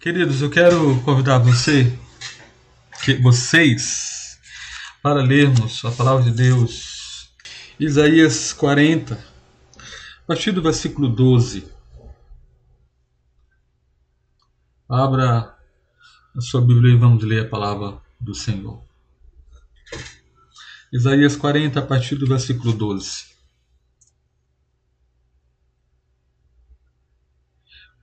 [0.00, 1.94] Queridos, eu quero convidar você,
[3.04, 4.40] que, vocês,
[5.02, 7.30] para lermos a palavra de Deus,
[7.78, 11.70] Isaías 40, a partir do versículo 12.
[14.88, 15.54] Abra
[16.34, 18.82] a sua Bíblia e vamos ler a palavra do Senhor.
[20.90, 23.29] Isaías 40, a partir do versículo 12.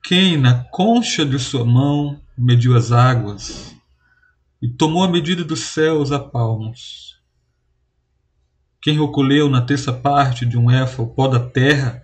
[0.08, 3.76] Quem na concha de sua mão mediu as águas
[4.62, 7.20] e tomou a medida dos céus a palmos?
[8.82, 12.02] Quem recolheu na terça parte de um éfa o pó da terra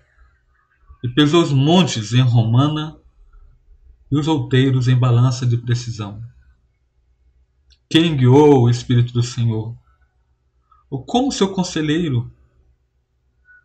[1.02, 3.00] e pesou os montes em romana
[4.12, 6.22] e os outeiros em balança de precisão?
[7.90, 9.78] Quem guiou o Espírito do Senhor?
[10.90, 12.30] Ou como seu conselheiro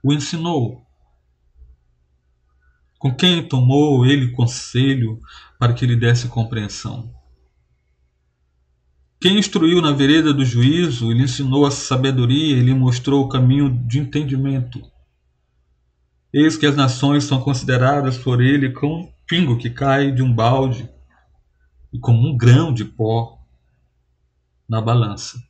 [0.00, 0.87] o ensinou?
[2.98, 5.20] Com quem tomou ele conselho
[5.58, 7.14] para que lhe desse compreensão?
[9.20, 13.68] Quem instruiu na vereda do juízo, lhe ensinou a sabedoria e lhe mostrou o caminho
[13.68, 14.80] de entendimento.
[16.32, 20.32] Eis que as nações são consideradas por ele como um pingo que cai de um
[20.32, 20.88] balde
[21.92, 23.38] e como um grão de pó
[24.68, 25.42] na balança.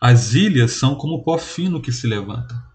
[0.00, 2.73] As ilhas são como pó fino que se levanta.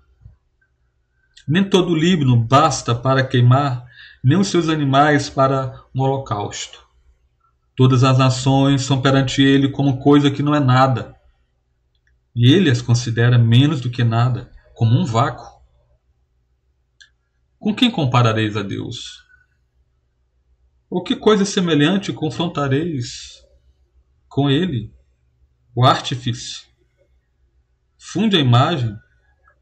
[1.50, 3.83] Nem todo o Líbano basta para queimar,
[4.23, 6.88] nem os seus animais para um holocausto.
[7.75, 11.16] Todas as nações são perante ele como coisa que não é nada.
[12.36, 15.59] E ele as considera menos do que nada, como um vácuo.
[17.58, 19.25] Com quem comparareis a Deus?
[20.88, 23.44] Ou que coisa semelhante confrontareis
[24.27, 24.94] com ele,
[25.75, 26.67] o artífice?
[27.97, 28.95] Funde a imagem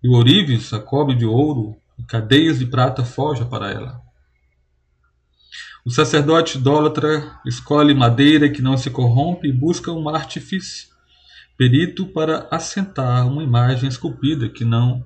[0.08, 4.02] e o ourives a cobre de ouro, e cadeias de prata forja para ela.
[5.86, 10.88] O sacerdote idólatra escolhe madeira que não se corrompe e busca um artífice,
[11.58, 15.05] perito para assentar uma imagem esculpida que não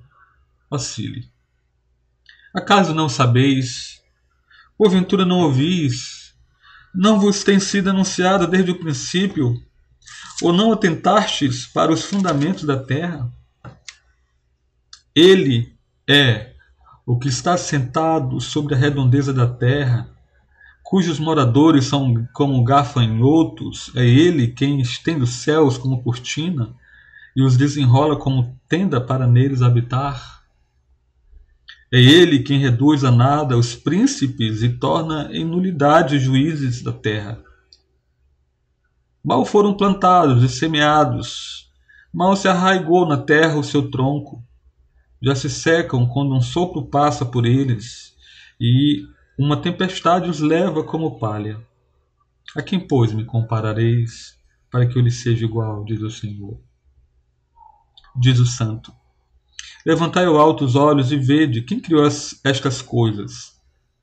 [0.70, 1.28] oscile.
[2.54, 4.00] Acaso não sabeis?
[4.78, 6.32] Porventura não ouvis?
[6.94, 9.60] Não vos tem sido anunciada desde o princípio?
[10.40, 13.28] Ou não atentastes para os fundamentos da terra?
[15.14, 15.76] Ele
[16.08, 16.54] é
[17.04, 20.08] o que está sentado sobre a redondeza da terra,
[20.82, 26.74] cujos moradores são como gafanhotos, é ele quem estende os céus como cortina
[27.36, 30.42] e os desenrola como tenda para neles habitar.
[31.92, 36.92] É ele quem reduz a nada os príncipes e torna em nulidade os juízes da
[36.92, 37.38] terra.
[39.22, 41.70] Mal foram plantados e semeados,
[42.10, 44.42] mal se arraigou na terra o seu tronco
[45.22, 48.14] já se secam quando um sopro passa por eles
[48.60, 49.06] e
[49.38, 51.60] uma tempestade os leva como palha.
[52.56, 54.36] A quem, pois, me comparareis
[54.70, 56.58] para que eu lhe seja igual, diz o Senhor?
[58.16, 58.92] Diz o Santo.
[59.86, 63.60] Levantai ao alto os olhos e vede quem criou as, estas coisas.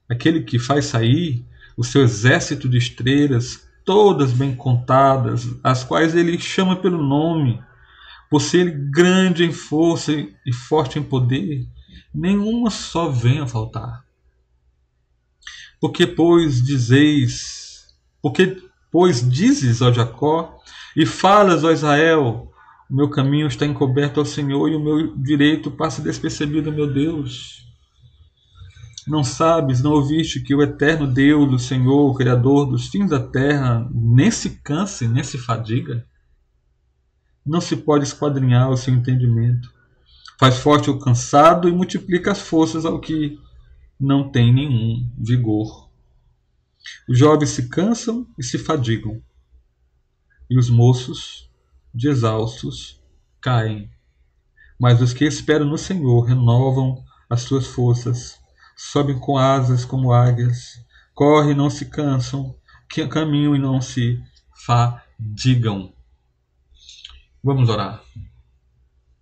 [0.10, 1.46] Aquele que faz sair
[1.78, 7.62] o seu exército de estrelas, todas bem contadas, as quais ele chama pelo nome,
[8.30, 11.66] por ser grande em força e forte em poder,
[12.14, 14.06] nenhuma só venha faltar.
[15.82, 17.88] Porque, pois, dizeis,
[18.22, 20.60] porque, pois, dizes ao Jacó
[20.96, 22.52] e falas ao Israel,
[22.90, 27.66] o meu caminho está encoberto ao Senhor e o meu direito passa despercebido, meu Deus.
[29.08, 33.20] Não sabes, não ouviste que o eterno Deus, o Senhor, o Criador dos fins da
[33.20, 36.06] terra, nem se canse, nem se fadiga?
[37.50, 39.74] Não se pode esquadrinhar o seu entendimento.
[40.40, 43.40] Faz forte o cansado e multiplica as forças ao que
[44.00, 45.90] não tem nenhum vigor.
[47.08, 49.22] Os jovens se cansam e se fadigam,
[50.50, 51.50] e os moços,
[51.94, 53.02] de exaustos,
[53.42, 53.90] caem.
[54.80, 58.40] Mas os que esperam no Senhor renovam as suas forças,
[58.78, 60.80] sobem com asas como águias,
[61.14, 62.56] correm e não se cansam,
[63.10, 64.22] caminham e não se
[64.66, 65.94] fadigam.
[67.42, 68.04] Vamos orar.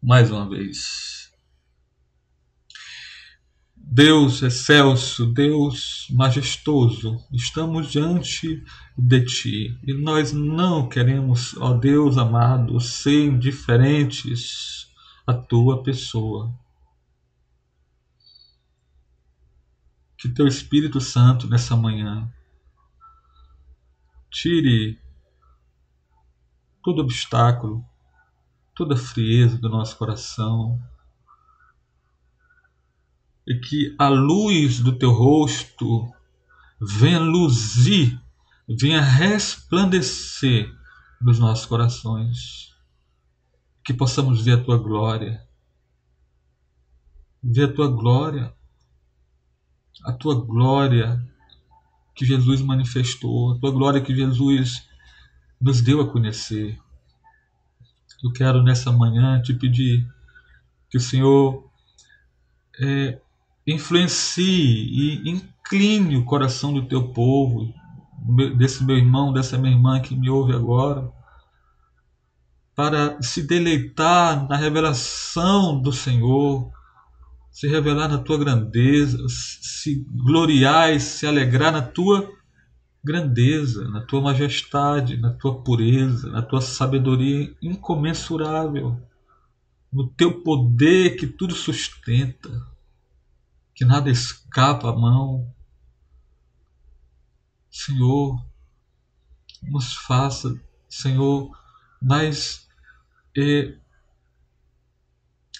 [0.01, 1.31] Mais uma vez.
[3.75, 8.63] Deus excelso, Deus majestoso, estamos diante
[8.97, 14.91] de Ti e nós não queremos, ó Deus amado, ser indiferentes
[15.25, 16.51] à Tua pessoa.
[20.17, 22.27] Que Teu Espírito Santo nessa manhã
[24.31, 24.99] tire
[26.81, 27.85] todo obstáculo
[28.77, 30.79] toda a frieza do nosso coração.
[33.47, 36.11] E que a luz do teu rosto
[36.79, 38.21] venha luzir
[38.67, 40.73] venha resplandecer
[41.21, 42.75] nos nossos corações.
[43.83, 45.41] Que possamos ver a tua glória.
[47.41, 48.53] Ver a tua glória.
[50.03, 51.25] A tua glória
[52.13, 54.87] que Jesus manifestou, a tua glória que Jesus
[55.61, 56.79] nos deu a conhecer.
[58.23, 60.07] Eu quero nessa manhã te pedir
[60.89, 61.69] que o Senhor
[62.79, 63.19] é,
[63.65, 67.73] influencie e incline o coração do teu povo,
[68.57, 71.11] desse meu irmão, dessa minha irmã que me ouve agora,
[72.75, 76.71] para se deleitar na revelação do Senhor,
[77.51, 82.36] se revelar na tua grandeza, se gloriar e se alegrar na tua
[83.03, 88.99] grandeza, na tua majestade, na tua pureza, na tua sabedoria incomensurável,
[89.91, 92.49] no teu poder que tudo sustenta,
[93.73, 95.53] que nada escapa à mão.
[97.69, 98.43] Senhor,
[99.63, 100.59] nos faça,
[100.89, 101.55] Senhor,
[102.01, 102.67] mais
[103.37, 103.75] é,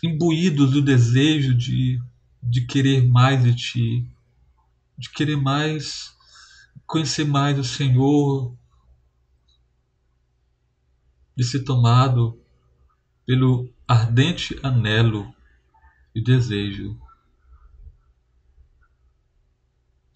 [0.04, 2.02] imbuídos do desejo de,
[2.42, 4.10] de querer mais de Ti,
[4.98, 6.16] de querer mais,
[6.88, 8.56] conhecer mais o Senhor,
[11.36, 12.42] de ser tomado
[13.26, 15.32] pelo ardente anelo
[16.16, 17.00] e desejo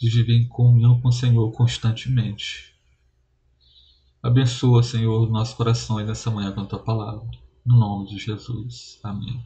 [0.02, 2.74] de viver em comunhão com o Senhor constantemente.
[4.24, 7.30] Abençoa, Senhor, nossos corações nessa manhã com a tua palavra.
[7.64, 9.00] No nome de Jesus.
[9.04, 9.44] Amém.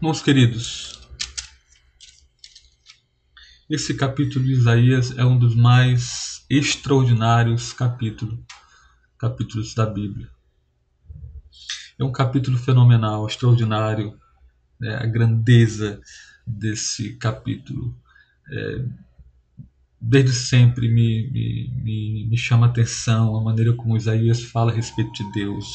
[0.00, 1.07] Meus queridos,
[3.68, 8.38] esse capítulo de Isaías é um dos mais extraordinários capítulos,
[9.18, 10.28] capítulos da Bíblia.
[11.98, 14.18] É um capítulo fenomenal, extraordinário,
[14.80, 14.94] né?
[14.96, 16.00] a grandeza
[16.46, 17.94] desse capítulo.
[18.50, 18.84] É,
[20.00, 24.74] desde sempre me, me, me, me chama a atenção a maneira como Isaías fala a
[24.74, 25.66] respeito de Deus.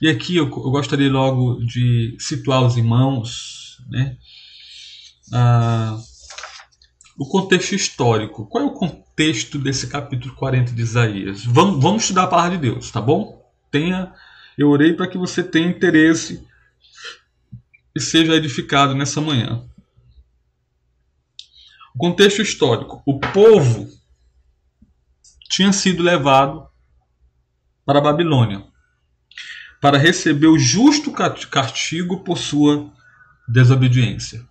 [0.00, 4.16] E aqui eu, eu gostaria logo de situar os irmãos né,
[5.32, 5.98] ah,
[7.18, 8.46] o contexto histórico.
[8.46, 11.44] Qual é o contexto desse capítulo 40 de Isaías?
[11.44, 13.42] Vamos, vamos estudar a palavra de Deus, tá bom?
[13.70, 14.12] Tenha,
[14.56, 16.46] eu orei para que você tenha interesse
[17.94, 19.64] e seja edificado nessa manhã.
[21.96, 23.88] Contexto histórico: o povo
[25.48, 26.68] tinha sido levado
[27.84, 28.64] para a Babilônia
[29.80, 32.90] para receber o justo castigo por sua
[33.48, 34.46] desobediência,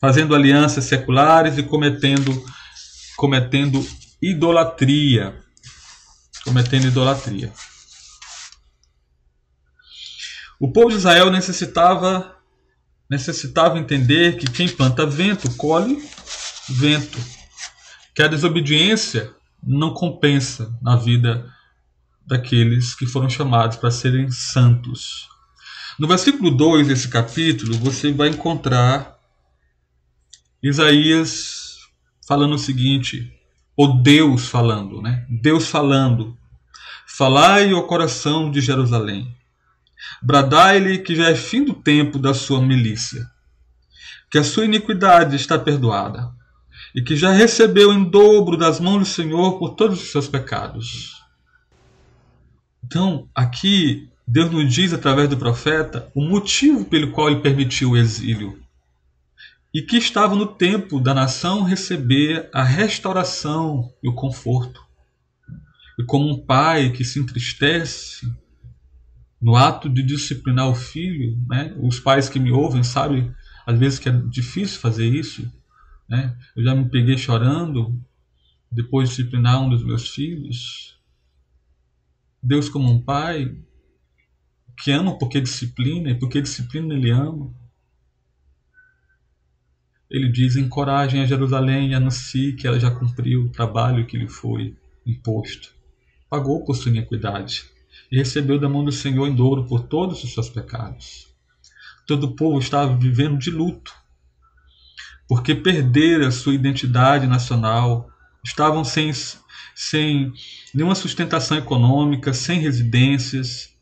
[0.00, 2.44] fazendo alianças seculares e cometendo
[3.16, 3.84] cometendo
[4.22, 5.34] idolatria,
[6.44, 7.52] cometendo idolatria.
[10.60, 12.36] O povo de Israel necessitava
[13.10, 16.02] necessitava entender que quem planta vento colhe
[16.68, 17.18] vento,
[18.14, 21.50] que a desobediência não compensa na vida
[22.26, 25.28] daqueles que foram chamados para serem santos.
[25.98, 29.17] No versículo 2 desse capítulo, você vai encontrar
[30.62, 31.78] Isaías
[32.26, 33.32] falando o seguinte,
[33.76, 35.24] ou Deus falando, né?
[35.28, 36.36] Deus falando:
[37.06, 39.32] Falai ao coração de Jerusalém,
[40.20, 43.24] bradai-lhe que já é fim do tempo da sua milícia,
[44.30, 46.30] que a sua iniquidade está perdoada,
[46.94, 51.22] e que já recebeu em dobro das mãos do Senhor por todos os seus pecados.
[52.84, 57.96] Então, aqui, Deus nos diz através do profeta o motivo pelo qual ele permitiu o
[57.96, 58.60] exílio.
[59.72, 64.82] E que estava no tempo da nação receber a restauração e o conforto.
[65.98, 68.32] E como um pai que se entristece
[69.40, 71.74] no ato de disciplinar o filho, né?
[71.80, 73.32] os pais que me ouvem sabem
[73.68, 75.46] às vezes que é difícil fazer isso,
[76.08, 76.34] né?
[76.56, 78.02] Eu já me peguei chorando
[78.72, 80.98] depois de disciplinar um dos meus filhos.
[82.42, 83.54] Deus, como um pai,
[84.82, 87.54] que ama porque disciplina, e porque disciplina ele ama.
[90.10, 94.28] Ele diz: encorajem a Jerusalém e anuncie que ela já cumpriu o trabalho que lhe
[94.28, 95.74] foi imposto.
[96.28, 97.64] Pagou por sua iniquidade
[98.10, 101.28] e recebeu da mão do Senhor em dobro por todos os seus pecados.
[102.06, 103.92] Todo o povo estava vivendo de luto
[105.28, 108.08] porque perderam a sua identidade nacional,
[108.42, 109.12] estavam sem,
[109.74, 110.32] sem
[110.74, 113.74] nenhuma sustentação econômica, sem residências,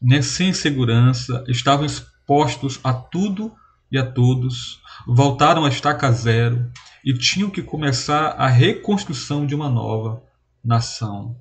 [0.00, 3.50] né, sem segurança, estavam expostos a tudo
[3.94, 6.70] e a todos, voltaram a estaca zero
[7.04, 10.22] e tinham que começar a reconstrução de uma nova
[10.62, 11.36] nação.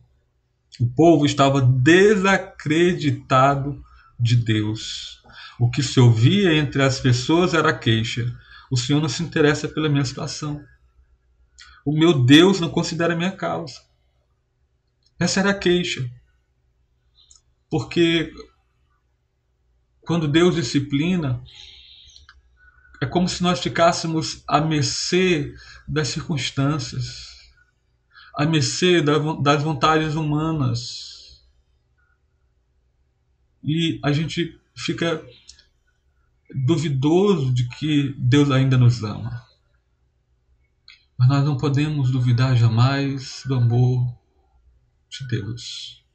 [0.79, 3.83] O povo estava desacreditado
[4.19, 5.21] de Deus.
[5.59, 8.33] O que se ouvia entre as pessoas era queixa
[8.73, 10.65] o Senhor não se interessa pela minha situação.
[11.85, 13.79] O meu Deus não considera a minha causa.
[15.19, 16.09] Essa era a queixa.
[17.69, 18.33] Porque
[20.01, 21.43] quando Deus disciplina,
[23.03, 25.53] é como se nós ficássemos à mercê
[25.85, 27.51] das circunstâncias,
[28.33, 31.43] à mercê das vontades humanas.
[33.61, 35.21] E a gente fica
[36.65, 39.45] duvidoso de que Deus ainda nos ama.
[41.19, 44.17] Mas nós não podemos duvidar jamais do amor
[45.09, 46.05] de Deus.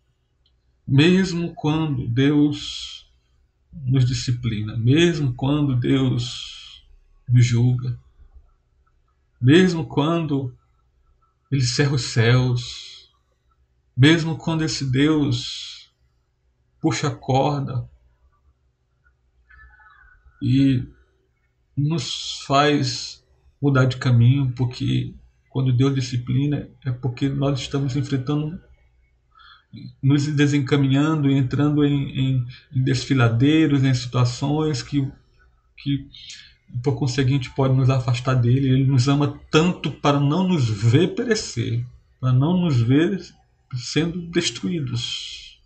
[0.86, 3.12] Mesmo quando Deus
[3.74, 6.58] nos disciplina, mesmo quando Deus
[7.28, 7.98] nos julga,
[9.40, 10.54] mesmo quando
[11.50, 13.12] Ele cerra os céus,
[13.96, 15.90] mesmo quando esse Deus
[16.80, 17.88] puxa a corda
[20.40, 20.84] e
[21.76, 23.24] nos faz
[23.60, 25.14] mudar de caminho, porque
[25.50, 28.60] quando Deus disciplina é porque nós estamos enfrentando
[30.02, 35.06] nos desencaminhando entrando em, em, em, desfiladeiros, em situações que,
[35.76, 36.08] que,
[36.82, 38.68] por conseguinte, pode nos afastar dele.
[38.68, 41.84] Ele nos ama tanto para não nos ver perecer,
[42.20, 43.20] para não nos ver
[43.74, 45.60] sendo destruídos.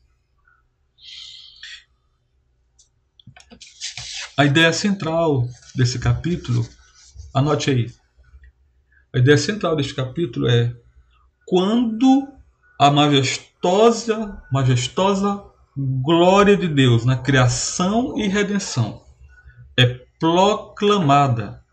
[4.36, 6.66] A ideia central desse capítulo,
[7.34, 7.92] anote aí.
[9.14, 10.74] A ideia central deste capítulo é
[11.46, 12.28] quando
[12.80, 15.44] a majestosa, majestosa
[15.76, 19.02] glória de Deus na criação e redenção
[19.78, 21.64] é proclamada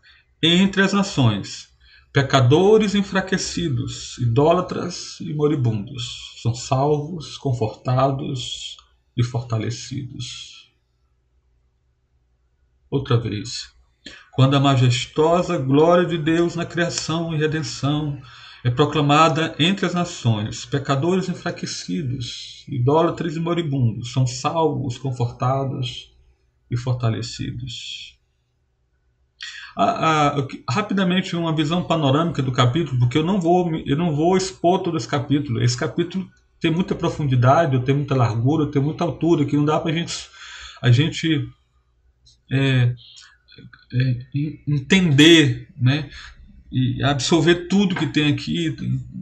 [0.42, 1.68] entre as nações.
[2.12, 8.76] Pecadores enfraquecidos, idólatras e moribundos são salvos, confortados
[9.16, 10.68] e fortalecidos.
[12.90, 13.72] Outra vez,
[14.32, 18.20] quando a majestosa glória de Deus na criação e redenção
[18.64, 20.66] é proclamada entre as nações.
[20.66, 26.12] Pecadores enfraquecidos, idólatras e moribundos são salvos, confortados
[26.68, 28.19] e fortalecidos.
[29.82, 34.36] Ah, ah, rapidamente uma visão panorâmica do capítulo, porque eu não vou eu não vou
[34.36, 35.62] expor todo esse capítulo.
[35.62, 36.28] Esse capítulo
[36.60, 40.28] tem muita profundidade, tem muita largura, tem muita altura, que não dá para gente,
[40.82, 41.48] a gente
[42.52, 42.94] é,
[43.94, 44.18] é,
[44.68, 46.10] entender, né?
[46.70, 48.76] e absorver tudo que tem aqui,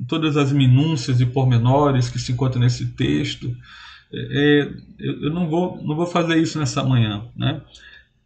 [0.09, 3.57] todas as minúcias e pormenores que se encontram nesse texto.
[4.13, 7.27] É, é eu não vou, não vou fazer isso nessa manhã.
[7.37, 7.63] Né?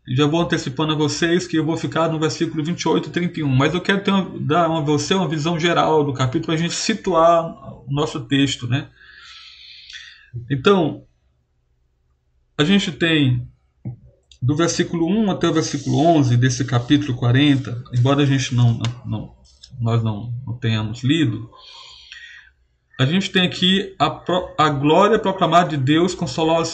[0.09, 3.73] Já vou antecipando a vocês que eu vou ficar no versículo 28 e 31, mas
[3.73, 7.44] eu quero uma, dar a você uma visão geral do capítulo para a gente situar
[7.87, 8.66] o nosso texto.
[8.66, 8.88] Né?
[10.50, 11.04] Então,
[12.59, 13.47] a gente tem
[14.40, 19.37] do versículo 1 até o versículo 11 desse capítulo 40, embora a gente não, não,
[19.80, 21.49] nós não, não, tenhamos lido,
[22.99, 24.21] a gente tem aqui a,
[24.59, 26.64] a glória proclamada de Deus consola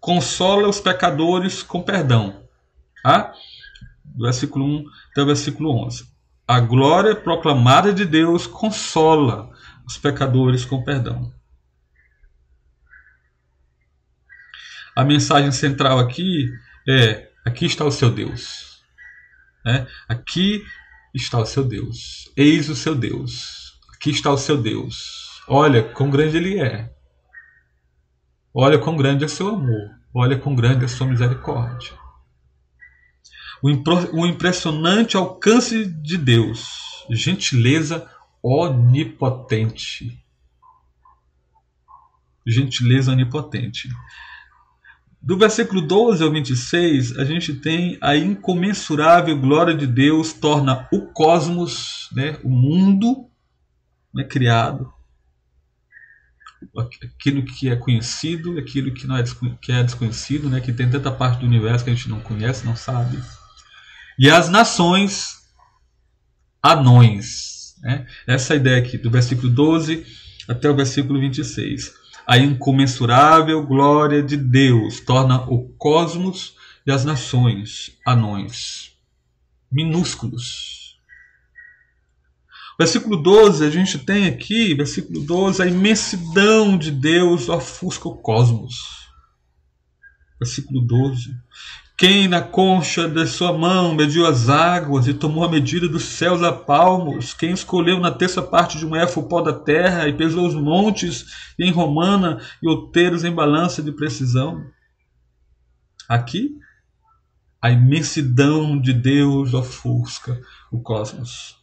[0.00, 2.40] consola os pecadores com perdão.
[4.04, 6.04] Do versículo 1 até o versículo 11.
[6.46, 9.50] A glória proclamada de Deus consola
[9.86, 11.32] os pecadores com perdão.
[14.96, 16.50] A mensagem central aqui
[16.88, 18.82] é: aqui está o seu Deus.
[19.66, 20.64] É, aqui
[21.14, 22.30] está o seu Deus.
[22.36, 23.78] Eis o seu Deus.
[23.94, 25.40] Aqui está o seu Deus.
[25.46, 26.92] Olha quão grande ele é.
[28.52, 29.90] Olha quão grande é seu amor.
[30.12, 31.92] Olha quão grande é sua misericórdia.
[33.62, 37.04] O impressionante alcance de Deus.
[37.10, 38.08] Gentileza
[38.42, 40.18] onipotente.
[42.46, 43.88] Gentileza onipotente.
[45.22, 51.08] Do versículo 12 ao 26, a gente tem a incomensurável glória de Deus torna o
[51.08, 53.28] cosmos, né, o mundo
[54.14, 54.90] né, criado,
[56.74, 59.24] aquilo que é conhecido, aquilo que, não é,
[59.60, 62.64] que é desconhecido, né, que tem tanta parte do universo que a gente não conhece,
[62.64, 63.18] não sabe.
[64.20, 65.40] E as nações
[66.62, 67.74] anões.
[67.82, 68.06] Né?
[68.26, 70.06] Essa é ideia aqui, do versículo 12
[70.46, 71.98] até o versículo 26
[72.30, 76.54] a incomensurável glória de Deus torna o cosmos
[76.86, 78.92] e as nações anões,
[79.68, 80.96] minúsculos.
[82.78, 88.76] Versículo 12, a gente tem aqui, versículo 12, a imensidão de Deus ofusca o cosmos.
[90.38, 91.34] Versículo 12.
[92.00, 96.42] Quem na concha de sua mão mediu as águas e tomou a medida dos céus
[96.42, 97.34] a palmos?
[97.34, 100.54] Quem escolheu na terça parte de um éfo o pó da terra e pesou os
[100.54, 101.26] montes
[101.58, 104.64] em romana e outeiros em balança de precisão?
[106.08, 106.56] Aqui,
[107.60, 110.40] a imensidão de Deus ofusca
[110.72, 111.58] o cosmos.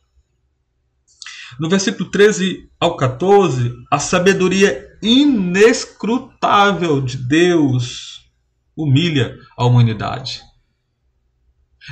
[1.59, 8.16] No versículo 13 ao 14, a sabedoria inescrutável de Deus
[8.77, 10.41] humilha a humanidade.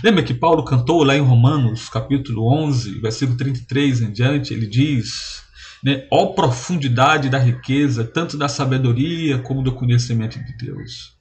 [0.04, 5.44] Lembra que Paulo cantou lá em Romanos, capítulo 11, versículo 33 em diante, ele diz:
[5.84, 11.16] né, ó profundidade da riqueza, tanto da sabedoria como do conhecimento de Deus.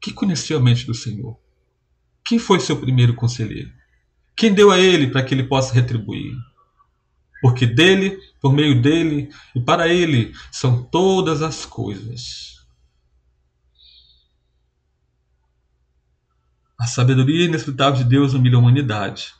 [0.00, 1.38] Que conheceu a mente do Senhor?
[2.24, 3.70] Quem foi seu primeiro conselheiro?
[4.36, 6.34] Quem deu a ele para que ele possa retribuir?
[7.40, 12.55] Porque dele, por meio dele e para ele são todas as coisas.
[16.78, 19.34] A sabedoria inescrutável de Deus humilha a humanidade.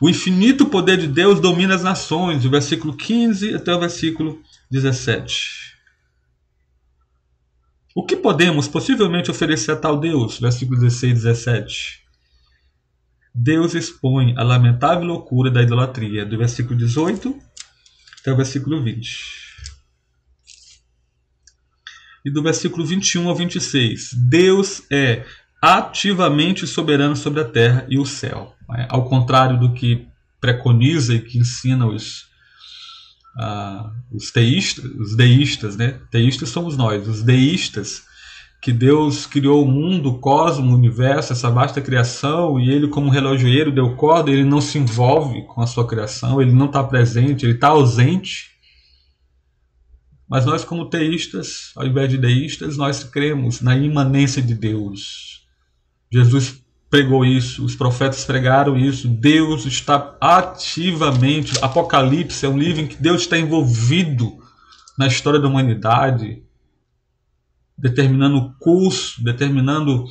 [0.00, 5.74] O infinito poder de Deus domina as nações, do versículo 15 até o versículo 17.
[7.94, 10.40] O que podemos possivelmente oferecer a tal Deus?
[10.40, 12.04] Versículo 16 e 17.
[13.32, 17.38] Deus expõe a lamentável loucura da idolatria, do versículo 18
[18.20, 19.44] até o versículo 20.
[22.24, 24.14] E do versículo 21 ao 26.
[24.14, 25.26] Deus é
[25.64, 28.54] ativamente soberano sobre a terra e o céu.
[28.68, 28.86] Né?
[28.90, 30.06] Ao contrário do que
[30.38, 32.26] preconiza e que ensina os,
[33.38, 35.98] uh, os teístas, os deístas, né?
[36.10, 38.02] Teístas somos nós, os deístas,
[38.60, 43.10] que Deus criou o mundo, o cosmos, o universo, essa vasta criação, e ele, como
[43.10, 47.46] relojoeiro, deu corda, ele não se envolve com a sua criação, ele não está presente,
[47.46, 48.50] ele está ausente.
[50.28, 55.33] Mas nós, como teístas, ao invés de deístas, nós cremos na imanência de Deus,
[56.14, 59.08] Jesus pregou isso, os profetas pregaram isso.
[59.08, 61.58] Deus está ativamente.
[61.60, 64.38] Apocalipse é um livro em que Deus está envolvido
[64.96, 66.40] na história da humanidade,
[67.76, 70.06] determinando o curso, determinando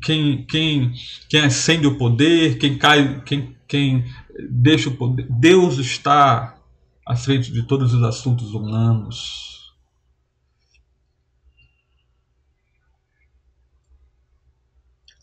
[0.00, 0.94] quem, quem,
[1.28, 4.06] quem acende o poder, quem cai, quem, quem
[4.48, 5.26] deixa o poder.
[5.28, 6.56] Deus está
[7.06, 9.53] à frente de todos os assuntos humanos.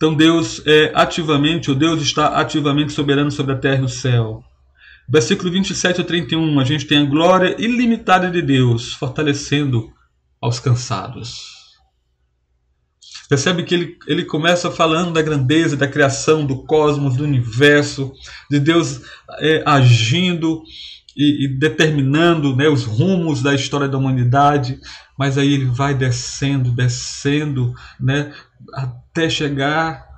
[0.02, 4.44] Então Deus é ativamente, o Deus está ativamente soberano sobre a terra e o céu.
[5.08, 9.94] Versículo 27 a 31, a gente tem a glória ilimitada de Deus fortalecendo
[10.42, 11.52] aos cansados.
[13.30, 18.12] Percebe que ele, ele começa falando da grandeza da criação, do cosmos, do universo,
[18.50, 19.02] de Deus
[19.38, 20.64] é, agindo
[21.16, 24.80] e, e determinando né, os rumos da história da humanidade,
[25.16, 28.34] mas aí ele vai descendo, descendo, né,
[29.12, 30.10] até chegar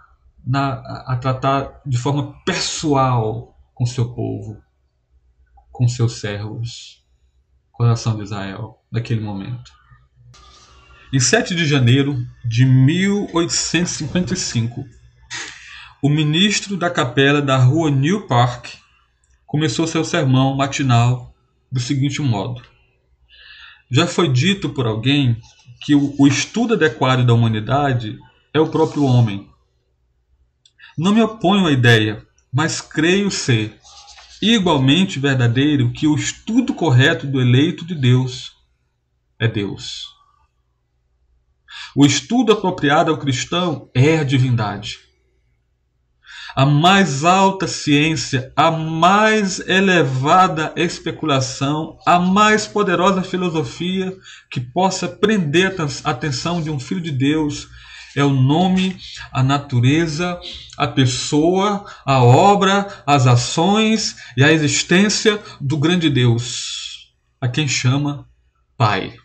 [0.45, 0.73] na,
[1.07, 4.61] a tratar de forma pessoal com seu povo,
[5.71, 7.01] com seus servos,
[7.79, 9.71] nação de Israel, naquele momento.
[11.11, 14.85] Em 7 de janeiro de 1855,
[16.01, 18.75] o ministro da capela da rua New Park
[19.45, 21.35] começou seu sermão matinal
[21.71, 22.61] do seguinte modo:
[23.91, 25.41] Já foi dito por alguém
[25.81, 28.17] que o, o estudo adequado da humanidade
[28.53, 29.49] é o próprio homem.
[30.97, 33.79] Não me oponho à ideia, mas creio ser
[34.41, 38.51] igualmente verdadeiro que o estudo correto do eleito de Deus
[39.39, 40.13] é Deus.
[41.95, 44.99] O estudo apropriado ao cristão é a divindade.
[46.55, 54.15] A mais alta ciência, a mais elevada especulação, a mais poderosa filosofia
[54.51, 57.67] que possa prender a atenção de um filho de Deus
[58.15, 58.99] é o nome,
[59.31, 60.39] a natureza,
[60.77, 68.27] a pessoa, a obra, as ações e a existência do grande Deus, a quem chama
[68.77, 69.15] Pai.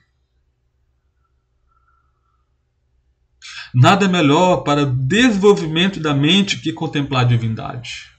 [3.75, 8.11] Nada melhor para o desenvolvimento da mente que contemplar a divindade.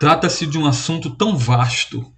[0.00, 2.10] Trata-se de um assunto tão vasto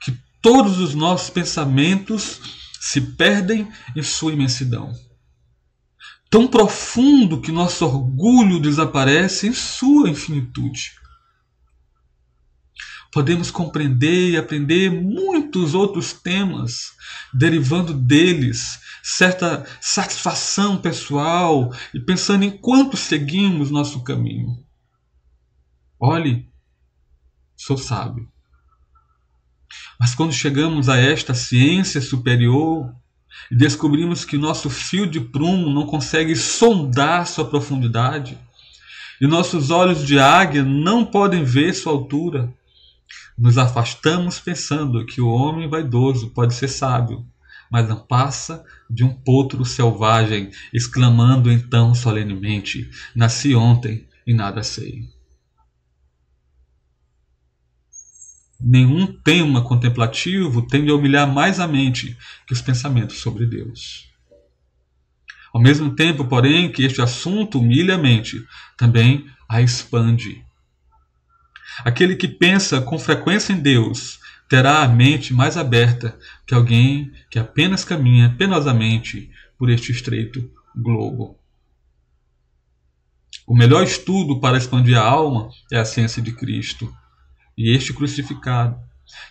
[0.00, 2.40] que todos os nossos pensamentos
[2.80, 4.92] se perdem em sua imensidão
[6.32, 10.94] tão profundo que nosso orgulho desaparece em sua infinitude.
[13.12, 16.92] Podemos compreender e aprender muitos outros temas,
[17.34, 24.56] derivando deles certa satisfação pessoal e pensando em quanto seguimos nosso caminho.
[26.00, 26.50] Olhe,
[27.54, 28.26] sou sábio.
[30.00, 32.90] Mas quando chegamos a esta ciência superior,
[33.50, 38.38] e descobrimos que nosso fio de prumo não consegue sondar sua profundidade,
[39.20, 42.52] e nossos olhos de águia não podem ver sua altura.
[43.38, 47.24] Nos afastamos pensando que o homem vaidoso pode ser sábio,
[47.70, 55.11] mas não passa de um potro selvagem, exclamando então solenemente: Nasci ontem e nada sei.
[58.62, 64.10] Nenhum tema contemplativo tende a humilhar mais a mente que os pensamentos sobre Deus.
[65.52, 68.42] Ao mesmo tempo, porém, que este assunto humilha a mente,
[68.76, 70.42] também a expande.
[71.84, 77.38] Aquele que pensa com frequência em Deus terá a mente mais aberta que alguém que
[77.38, 81.38] apenas caminha penosamente por este estreito globo.
[83.46, 86.94] O melhor estudo para expandir a alma é a ciência de Cristo
[87.56, 88.78] e este crucificado,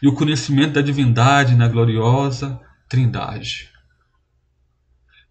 [0.02, 3.70] e o conhecimento da divindade na gloriosa Trindade.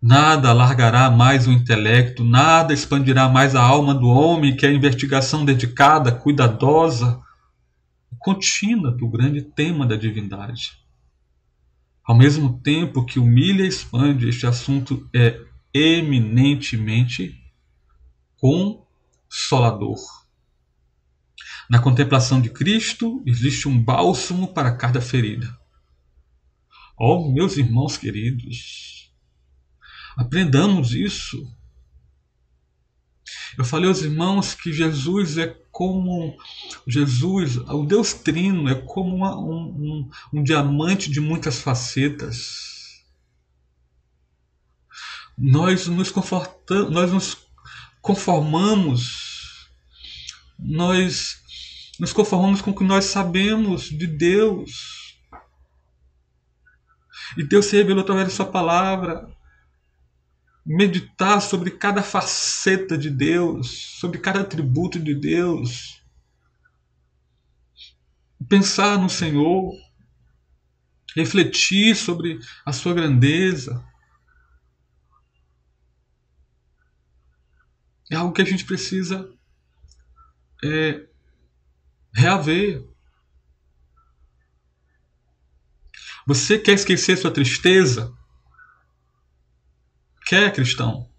[0.03, 5.45] Nada alargará mais o intelecto, nada expandirá mais a alma do homem que a investigação
[5.45, 7.21] dedicada, cuidadosa
[8.19, 10.79] contínua do grande tema da divindade.
[12.05, 15.41] Ao mesmo tempo que humilha e expande, este assunto é
[15.73, 17.35] eminentemente
[18.37, 19.99] consolador.
[21.71, 25.57] Na contemplação de Cristo existe um bálsamo para cada ferida.
[26.99, 29.13] Oh, meus irmãos queridos,
[30.17, 31.49] aprendamos isso.
[33.57, 36.37] Eu falei aos irmãos que Jesus é como
[36.89, 43.05] Jesus, o Deus Trino, é como uma, um, um, um diamante de muitas facetas.
[45.39, 47.37] Nós nos confortamos, nós nos
[48.03, 49.71] conformamos,
[50.59, 51.40] nós
[52.01, 55.21] nos conformamos com o que nós sabemos de Deus.
[57.37, 59.31] E Deus se revelou através da Sua palavra.
[60.65, 66.03] Meditar sobre cada faceta de Deus, sobre cada atributo de Deus.
[68.49, 69.75] Pensar no Senhor.
[71.15, 73.85] Refletir sobre a Sua grandeza.
[78.11, 79.33] é algo que a gente precisa
[80.65, 81.07] é,
[82.13, 82.87] reaver.
[86.27, 88.17] Você quer esquecer sua tristeza?
[90.27, 91.11] Quer, cristão?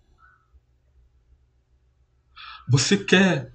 [2.69, 3.51] Você quer,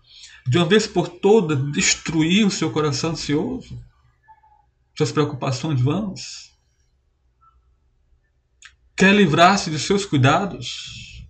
[0.47, 3.83] de uma vez por todas, destruir o seu coração ansioso?
[4.95, 6.55] Suas preocupações vãs?
[8.97, 11.27] Quer livrar-se de seus cuidados?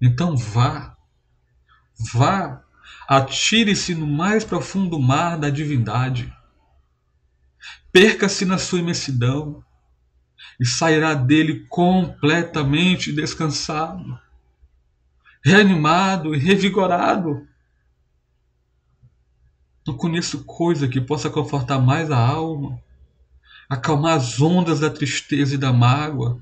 [0.00, 0.96] Então vá,
[2.12, 2.64] vá,
[3.08, 6.32] atire-se no mais profundo mar da divindade.
[7.92, 9.62] Perca-se na sua imensidão
[10.58, 14.18] e sairá dele completamente descansado,
[15.44, 17.46] reanimado e revigorado.
[19.86, 22.80] Não conheço coisa que possa confortar mais a alma,
[23.68, 26.40] acalmar as ondas da tristeza e da mágoa,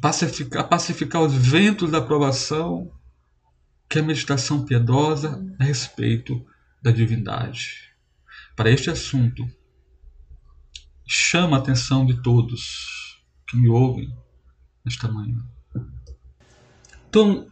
[0.00, 2.90] pacificar, pacificar os ventos da provação,
[3.92, 6.42] que é a meditação piedosa a respeito
[6.80, 7.92] da divindade.
[8.56, 9.46] Para este assunto,
[11.06, 14.10] chama a atenção de todos que me ouvem
[14.82, 15.46] nesta manhã.
[17.06, 17.46] Então,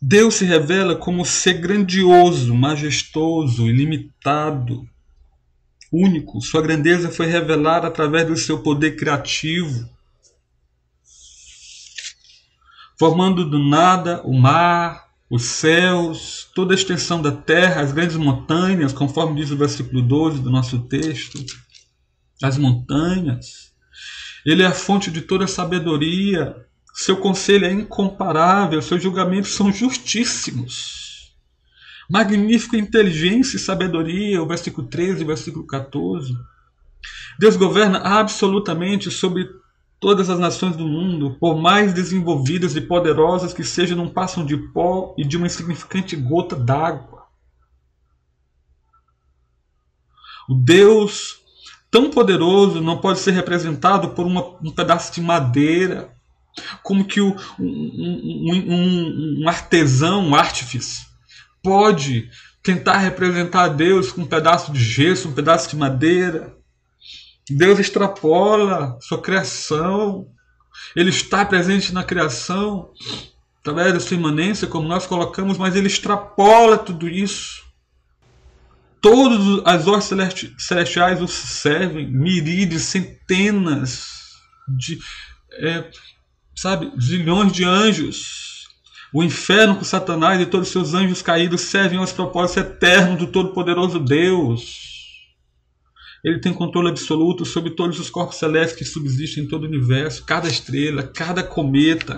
[0.00, 4.88] Deus se revela como ser grandioso, majestoso, ilimitado,
[5.92, 6.40] único.
[6.40, 9.86] Sua grandeza foi revelada através do seu poder criativo
[13.00, 18.92] formando do nada o mar, os céus, toda a extensão da terra, as grandes montanhas,
[18.92, 21.38] conforme diz o versículo 12 do nosso texto,
[22.42, 23.70] as montanhas.
[24.44, 26.56] Ele é a fonte de toda sabedoria,
[26.92, 31.32] seu conselho é incomparável, seus julgamentos são justíssimos.
[32.10, 36.34] Magnífica inteligência e sabedoria, o versículo 13 e o versículo 14.
[37.38, 39.48] Deus governa absolutamente sobre
[40.00, 44.56] Todas as nações do mundo, por mais desenvolvidas e poderosas que sejam, não passam de
[44.56, 47.26] pó e de uma insignificante gota d'água.
[50.48, 51.40] O Deus
[51.90, 56.10] tão poderoso não pode ser representado por uma, um pedaço de madeira,
[56.82, 61.06] como que o, um, um, um artesão, um artífice,
[61.62, 62.30] pode
[62.62, 66.56] tentar representar Deus com um pedaço de gesso, um pedaço de madeira.
[67.48, 70.28] Deus extrapola sua criação.
[70.94, 72.90] Ele está presente na criação
[73.60, 77.62] através da sua imanência, como nós colocamos, mas ele extrapola tudo isso.
[79.00, 80.10] Todas as horas
[80.58, 84.08] celestiais o servem, miríades, centenas
[84.68, 84.98] de,
[85.52, 85.90] é,
[86.54, 88.68] sabe, zilhões de anjos.
[89.12, 93.26] O inferno com Satanás e todos os seus anjos caídos servem aos propósitos eternos do
[93.26, 94.99] Todo-Poderoso Deus.
[96.24, 100.24] Ele tem controle absoluto sobre todos os corpos celestes que subsistem em todo o universo,
[100.24, 102.16] cada estrela, cada cometa.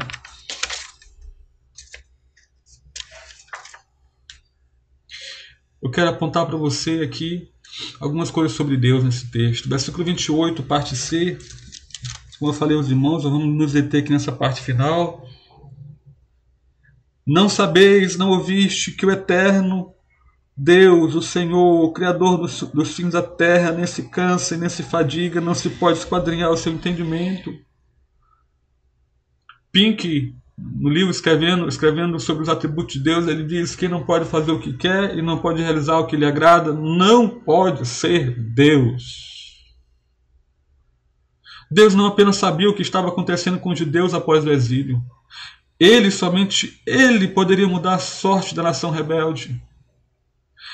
[5.81, 7.49] Eu quero apontar para você aqui
[8.01, 9.69] algumas coisas sobre Deus nesse texto.
[9.69, 11.38] Versículo 28, parte C.
[12.38, 15.25] Como eu falei aos irmãos, vamos nos deter aqui nessa parte final.
[17.25, 19.95] Não sabeis, não ouviste que o Eterno
[20.57, 25.41] Deus, o Senhor, o Criador dos, dos fins da terra, nem se cansa e fadiga,
[25.41, 27.53] não se pode esquadrinhar o seu entendimento.
[29.73, 34.27] Pink, no livro escrevendo, escrevendo sobre os atributos de Deus, ele diz que não pode
[34.27, 38.38] fazer o que quer e não pode realizar o que lhe agrada, não pode ser
[38.38, 39.33] Deus.
[41.71, 45.03] Deus não apenas sabia o que estava acontecendo com os judeus após o exílio.
[45.81, 49.61] Ele, somente ele, poderia mudar a sorte da nação rebelde.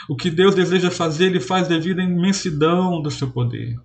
[0.08, 3.78] O que Deus deseja fazer, ele faz devido à imensidão do seu poder.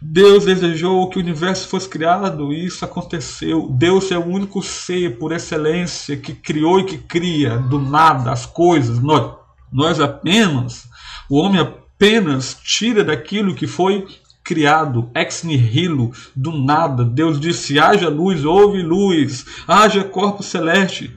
[0.00, 3.68] Deus desejou que o universo fosse criado e isso aconteceu.
[3.70, 8.46] Deus é o único ser por excelência que criou e que cria do nada as
[8.46, 9.00] coisas.
[9.00, 9.36] Nós,
[9.72, 10.88] nós apenas,
[11.28, 14.06] o homem apenas tira daquilo que foi
[14.42, 17.04] criado, ex nihilo, do nada.
[17.04, 21.14] Deus disse: haja luz, houve luz, haja corpo celeste.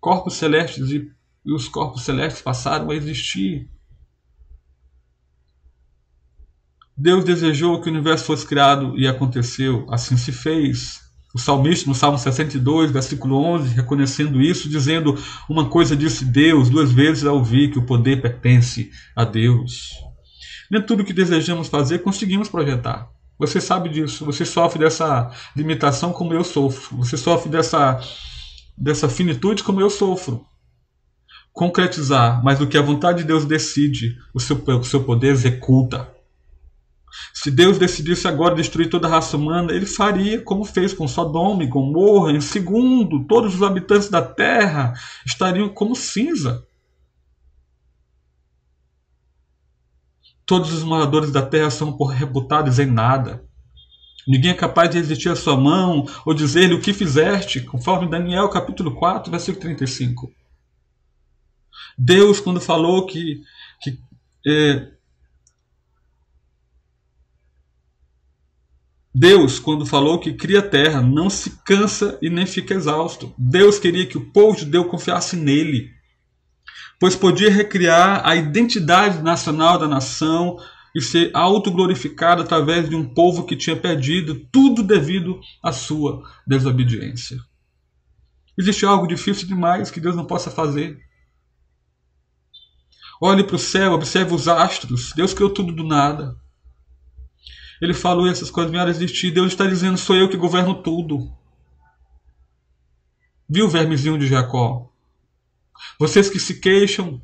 [0.00, 1.10] Corpos celestes e,
[1.44, 3.68] e os corpos celestes passaram a existir.
[6.96, 11.00] Deus desejou que o universo fosse criado e aconteceu, assim se fez.
[11.34, 15.16] O salmista, no Salmo 62, versículo 11, reconhecendo isso, dizendo:
[15.48, 19.88] Uma coisa disse Deus, duas vezes ao ouvir que o poder pertence a Deus.
[20.70, 23.08] Nem tudo que desejamos fazer conseguimos projetar.
[23.38, 24.24] Você sabe disso.
[24.26, 26.98] Você sofre dessa limitação como eu sofro.
[26.98, 27.98] Você sofre dessa,
[28.76, 30.46] dessa finitude como eu sofro.
[31.52, 36.10] Concretizar, mas o que a vontade de Deus decide, o seu, o seu poder executa.
[37.34, 41.62] Se Deus decidisse agora destruir toda a raça humana, ele faria como fez com Sodoma
[41.62, 42.32] e Gomorra.
[42.32, 44.94] Em segundo, todos os habitantes da terra
[45.26, 46.66] estariam como cinza.
[50.46, 53.44] Todos os moradores da terra são reputados em nada.
[54.26, 58.48] Ninguém é capaz de resistir à sua mão ou dizer-lhe o que fizeste, conforme Daniel
[58.48, 60.32] capítulo 4, versículo 35.
[61.96, 63.42] Deus, quando falou que,
[63.80, 63.98] que
[64.46, 64.92] é,
[69.14, 73.34] Deus, quando falou que cria a terra, não se cansa e nem fica exausto.
[73.36, 75.90] Deus queria que o povo judeu confiasse nele,
[76.98, 80.56] pois podia recriar a identidade nacional da nação
[80.94, 87.38] e ser autoglorificado através de um povo que tinha perdido tudo devido à sua desobediência.
[88.56, 90.98] Existe algo difícil demais que Deus não possa fazer?
[93.24, 95.12] Olhe para o céu, observe os astros.
[95.12, 96.36] Deus criou tudo do nada.
[97.80, 99.30] Ele falou essas coisas vieram a existir.
[99.30, 101.32] Deus está dizendo: sou eu que governo tudo.
[103.48, 104.90] Viu o vermezinho de Jacó?
[106.00, 107.22] Vocês que se queixam,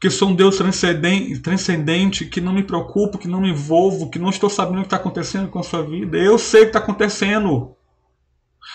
[0.00, 4.18] que sou um Deus transcendente, transcendente, que não me preocupo, que não me envolvo, que
[4.18, 6.18] não estou sabendo o que está acontecendo com a sua vida.
[6.18, 7.76] Eu sei o que está acontecendo.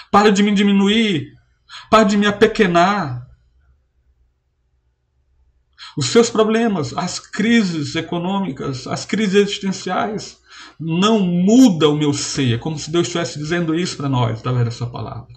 [0.10, 1.34] Para de me diminuir.
[1.92, 3.29] Para de me apequenar.
[6.00, 10.40] Os seus problemas, as crises econômicas, as crises existenciais,
[10.80, 12.54] não muda o meu ser.
[12.54, 15.28] É como se Deus estivesse dizendo isso para nós, através da sua palavra.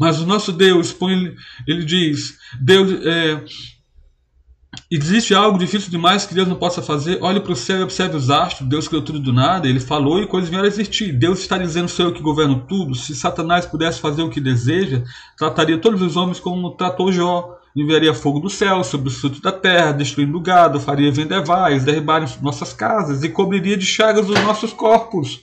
[0.00, 0.96] Mas o nosso Deus,
[1.68, 3.44] ele diz, Deus, é,
[4.90, 7.18] existe algo difícil demais que Deus não possa fazer?
[7.22, 8.66] Olhe para o céu e observe os astros.
[8.66, 11.12] Deus criou tudo do nada, ele falou e coisas vieram a existir.
[11.12, 12.94] Deus está dizendo, sou eu que governo tudo.
[12.94, 15.04] Se Satanás pudesse fazer o que deseja,
[15.36, 19.52] trataria todos os homens como tratou Jó enviaria fogo do céu sobre os frutos da
[19.52, 24.72] terra, destruindo o gado, faria vendevais, derribaria nossas casas e cobriria de chagas os nossos
[24.72, 25.40] corpos.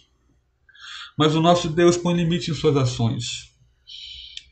[1.15, 3.54] Mas o nosso Deus põe limite em suas ações.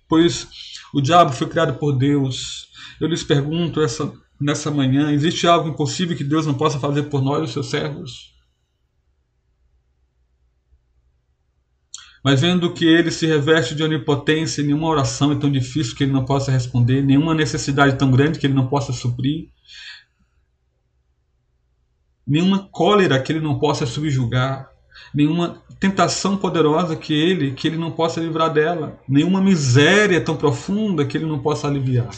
[0.07, 0.47] Pois
[0.93, 2.67] o diabo foi criado por Deus.
[2.99, 7.19] Eu lhes pergunto essa, nessa manhã: existe algo impossível que Deus não possa fazer por
[7.19, 8.30] nós, os seus servos?
[12.23, 16.11] Mas vendo que ele se reveste de onipotência, nenhuma oração é tão difícil que ele
[16.11, 19.49] não possa responder, nenhuma necessidade tão grande que ele não possa suprir,
[22.25, 24.69] nenhuma cólera que ele não possa subjugar,
[25.13, 31.05] nenhuma tentação poderosa que ele que ele não possa livrar dela, nenhuma miséria tão profunda
[31.05, 32.09] que ele não possa aliviar.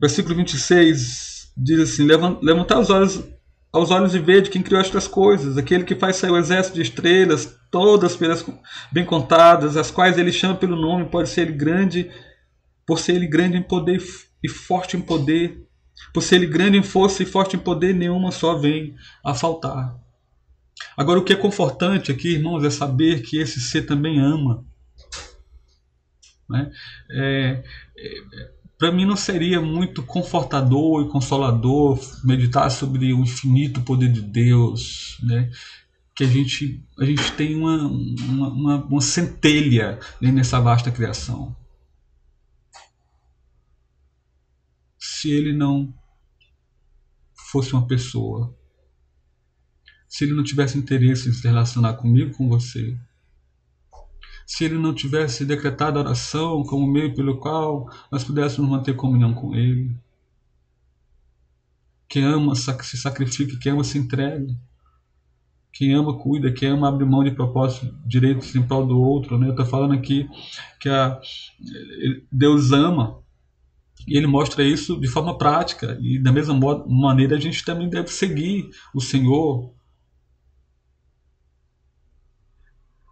[0.00, 3.22] Versículo 26 diz assim: Levantar os olhos
[3.72, 6.74] aos olhos e ver de quem criou estas coisas, aquele que faz sair o exército
[6.74, 8.44] de estrelas, todas pelas
[8.90, 12.10] bem contadas, as quais ele chama pelo nome, pode ser ele grande,
[12.84, 14.02] por ser ele grande em poder
[14.42, 15.64] e forte em poder,
[16.12, 19.96] por ser ele grande em força e forte em poder, nenhuma só vem a faltar.
[20.96, 24.64] Agora, o que é confortante aqui, irmãos, é saber que esse ser também ama.
[26.48, 26.72] Né?
[27.10, 27.62] É,
[27.96, 34.22] é, Para mim, não seria muito confortador e consolador meditar sobre o infinito poder de
[34.22, 35.50] Deus, né?
[36.14, 41.54] que a gente, a gente tem uma, uma, uma, centelha nessa vasta criação.
[44.98, 45.92] Se ele não
[47.52, 48.56] fosse uma pessoa,
[50.08, 52.98] se ele não tivesse interesse em se relacionar comigo, com você,
[54.50, 59.32] se ele não tivesse decretado a oração como meio pelo qual nós pudéssemos manter comunhão
[59.32, 59.94] com ele.
[62.08, 64.52] Quem ama se sacrifica, quem ama se entrega.
[65.72, 69.38] Quem ama cuida, quem ama abre mão de propósito, direitos em prol do outro.
[69.38, 69.46] Né?
[69.46, 70.28] Eu estou falando aqui
[70.80, 71.20] que a,
[72.32, 73.22] Deus ama
[74.04, 75.96] e ele mostra isso de forma prática.
[76.00, 76.58] E da mesma
[76.88, 79.72] maneira a gente também deve seguir o Senhor.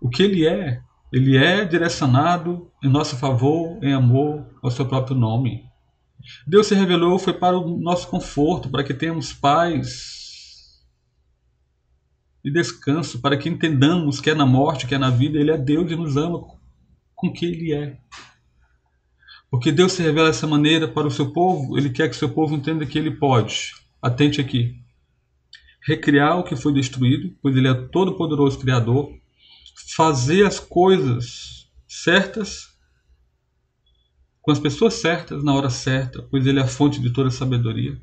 [0.01, 5.17] O que ele é, ele é direcionado em nosso favor, em amor ao seu próprio
[5.17, 5.65] nome.
[6.47, 10.19] Deus se revelou foi para o nosso conforto, para que tenhamos paz
[12.45, 15.57] e descanso, para que entendamos que é na morte, que é na vida, Ele é
[15.57, 16.41] Deus e nos ama
[17.15, 17.99] com que Ele é.
[19.51, 22.29] Porque Deus se revela dessa maneira para o seu povo, Ele quer que o seu
[22.29, 23.73] povo entenda que Ele pode.
[24.01, 24.77] Atente aqui.
[25.87, 29.11] Recriar o que foi destruído, pois Ele é todo-poderoso Criador
[29.97, 32.69] fazer as coisas certas
[34.49, 38.01] com as pessoas certas na hora certa, pois ele é a fonte de toda sabedoria.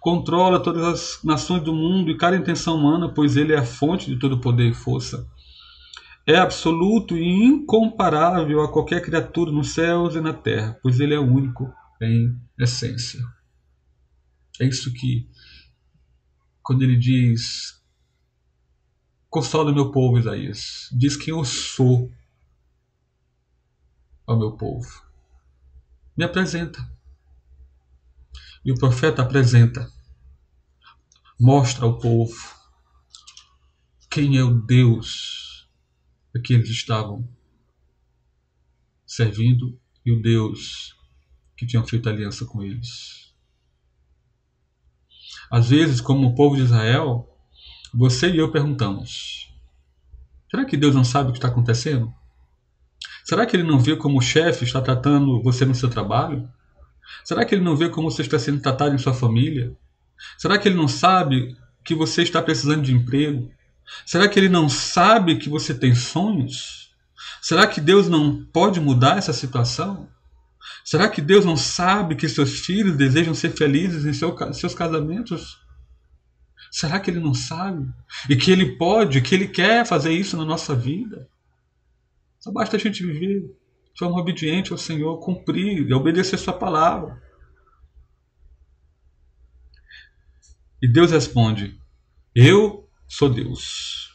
[0.00, 4.06] Controla todas as nações do mundo e cada intenção humana, pois ele é a fonte
[4.06, 5.28] de todo poder e força.
[6.24, 11.18] É absoluto e incomparável a qualquer criatura nos céus e na terra, pois ele é
[11.18, 11.68] único
[12.00, 13.20] em essência.
[14.60, 15.28] É isso que,
[16.62, 17.82] quando ele diz
[19.34, 20.88] Consola o meu povo, Isaías.
[20.92, 22.08] Diz quem eu sou
[24.24, 24.88] ao meu povo.
[26.16, 26.88] Me apresenta.
[28.64, 29.92] E o profeta apresenta.
[31.36, 32.54] Mostra ao povo
[34.08, 35.68] quem é o Deus
[36.32, 37.28] a que eles estavam
[39.04, 40.96] servindo e o Deus
[41.56, 43.34] que tinham feito aliança com eles.
[45.50, 47.33] Às vezes, como o povo de Israel,
[47.94, 49.54] você e eu perguntamos:
[50.50, 52.12] será que Deus não sabe o que está acontecendo?
[53.24, 56.48] Será que ele não vê como o chefe está tratando você no seu trabalho?
[57.24, 59.76] Será que ele não vê como você está sendo tratado em sua família?
[60.36, 63.50] Será que ele não sabe que você está precisando de emprego?
[64.04, 66.94] Será que ele não sabe que você tem sonhos?
[67.40, 70.08] Será que Deus não pode mudar essa situação?
[70.84, 74.12] Será que Deus não sabe que seus filhos desejam ser felizes em
[74.52, 75.63] seus casamentos?
[76.74, 77.88] Será que ele não sabe?
[78.28, 81.30] E que ele pode, que ele quer fazer isso na nossa vida?
[82.40, 87.22] Só basta a gente viver de forma obediente ao Senhor, cumprir e obedecer Sua palavra.
[90.82, 91.80] E Deus responde:
[92.34, 94.12] Eu sou Deus.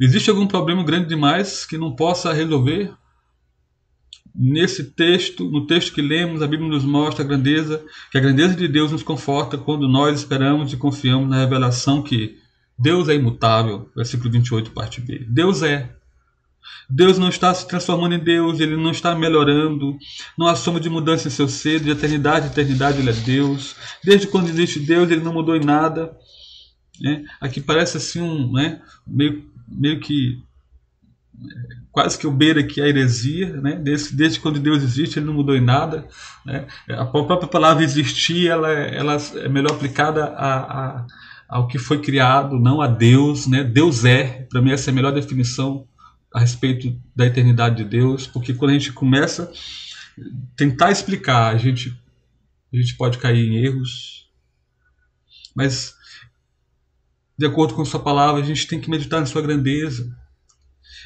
[0.00, 2.96] Existe algum problema grande demais que não possa resolver?
[4.34, 8.56] Nesse texto, no texto que lemos, a Bíblia nos mostra a grandeza, que a grandeza
[8.56, 12.36] de Deus nos conforta quando nós esperamos e confiamos na revelação que
[12.76, 15.24] Deus é imutável, versículo 28, parte B.
[15.28, 15.94] Deus é.
[16.90, 19.96] Deus não está se transformando em Deus, ele não está melhorando,
[20.36, 23.76] não há soma de mudança em seu ser, de eternidade em eternidade ele é Deus.
[24.02, 26.16] Desde quando existe Deus, ele não mudou em nada.
[27.00, 27.24] Né?
[27.40, 30.42] Aqui parece assim um, né, meio, meio que
[31.94, 33.76] quase que o beira aqui a heresia, né?
[33.76, 36.08] desde, desde quando Deus existe ele não mudou em nada.
[36.44, 36.66] Né?
[36.88, 41.06] A própria palavra existir ela, ela é melhor aplicada a, a,
[41.48, 43.46] ao que foi criado, não a Deus.
[43.46, 43.62] Né?
[43.62, 45.86] Deus é, para mim essa é a melhor definição
[46.34, 51.56] a respeito da eternidade de Deus, porque quando a gente começa a tentar explicar, a
[51.56, 51.96] gente,
[52.72, 54.28] a gente pode cair em erros,
[55.54, 55.94] mas
[57.38, 60.23] de acordo com sua palavra, a gente tem que meditar na sua grandeza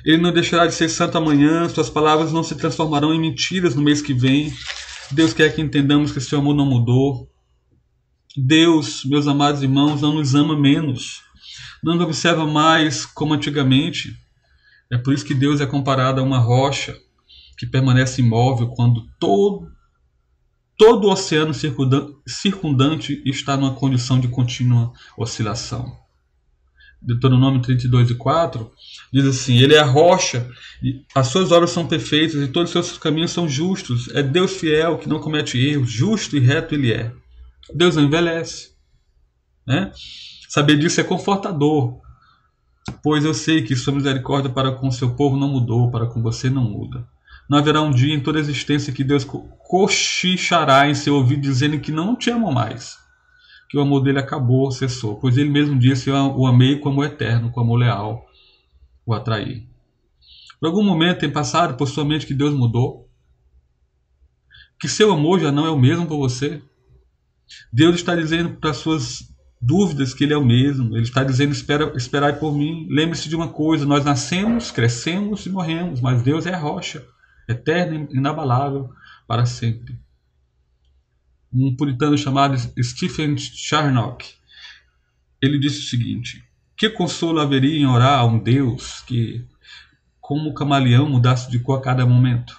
[0.05, 3.83] ele não deixará de ser santo amanhã, suas palavras não se transformarão em mentiras no
[3.83, 4.53] mês que vem.
[5.11, 7.29] Deus quer que entendamos que seu amor não mudou.
[8.37, 11.23] Deus, meus amados irmãos, não nos ama menos.
[11.83, 14.15] Não nos observa mais como antigamente.
[14.93, 16.97] É por isso que Deus é comparado a uma rocha
[17.57, 19.67] que permanece imóvel quando todo,
[20.77, 26.08] todo o oceano circundante está numa condição de contínua oscilação.
[27.01, 28.71] Deuteronômio 32 e 4,
[29.13, 30.51] diz assim: Ele é a rocha,
[31.15, 34.09] as suas obras são perfeitas e todos os seus caminhos são justos.
[34.15, 37.13] É Deus fiel que não comete erros, justo e reto Ele é.
[37.73, 38.73] Deus não envelhece.
[39.67, 39.93] Né?
[40.49, 42.01] Saber disso é confortador,
[43.03, 46.51] pois eu sei que sua misericórdia para com seu povo não mudou, para com você
[46.51, 47.07] não muda.
[47.49, 51.79] Não haverá um dia em toda a existência que Deus cochichará em seu ouvido dizendo
[51.79, 52.99] que não te amo mais,
[53.69, 57.07] que o amor dele acabou, cessou, pois ele mesmo disse: Eu o amei com amor
[57.07, 58.27] eterno, com amor leal,
[59.05, 59.67] o atraí.
[60.59, 63.09] Por algum momento tem passado por sua mente que Deus mudou?
[64.81, 66.63] Que seu amor já não é o mesmo por você?
[67.73, 69.29] Deus está dizendo para suas
[69.61, 70.97] dúvidas que Ele é o mesmo.
[70.97, 72.87] Ele está dizendo: Espera, esperai por mim.
[72.91, 77.07] Lembre-se de uma coisa: nós nascemos, crescemos e morremos, mas Deus é a rocha,
[77.49, 78.91] eterna e inabalável
[79.27, 79.99] para sempre.
[81.53, 84.39] Um puritano chamado Stephen Charnock
[85.41, 86.45] ele disse o seguinte:
[86.77, 89.47] Que consolo haveria em orar a um Deus que
[90.21, 92.59] como o camaleão mudasse de cor a cada momento?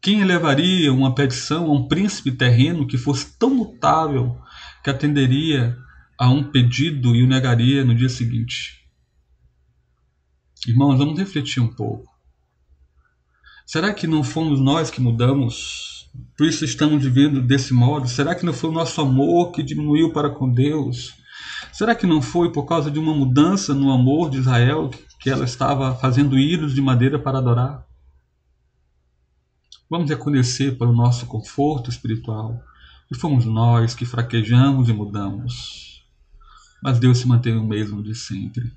[0.00, 4.40] Quem elevaria uma petição a um príncipe terreno que fosse tão mutável
[4.82, 5.76] que atenderia
[6.18, 8.80] a um pedido e o negaria no dia seguinte?
[10.66, 12.12] Irmãos, vamos refletir um pouco.
[13.64, 15.91] Será que não fomos nós que mudamos?
[16.36, 18.08] Por isso estamos vivendo desse modo?
[18.08, 21.14] Será que não foi o nosso amor que diminuiu para com Deus?
[21.72, 24.90] Será que não foi por causa de uma mudança no amor de Israel
[25.22, 27.86] que ela estava fazendo ídolos de madeira para adorar.
[29.88, 32.60] Vamos reconhecer para o nosso conforto espiritual
[33.06, 36.04] que fomos nós que fraquejamos e mudamos.
[36.82, 38.72] Mas Deus se mantém o mesmo de sempre.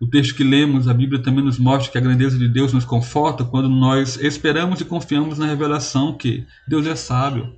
[0.00, 2.86] O texto que lemos, a Bíblia também nos mostra que a grandeza de Deus nos
[2.86, 7.54] conforta quando nós esperamos e confiamos na revelação que Deus é sábio.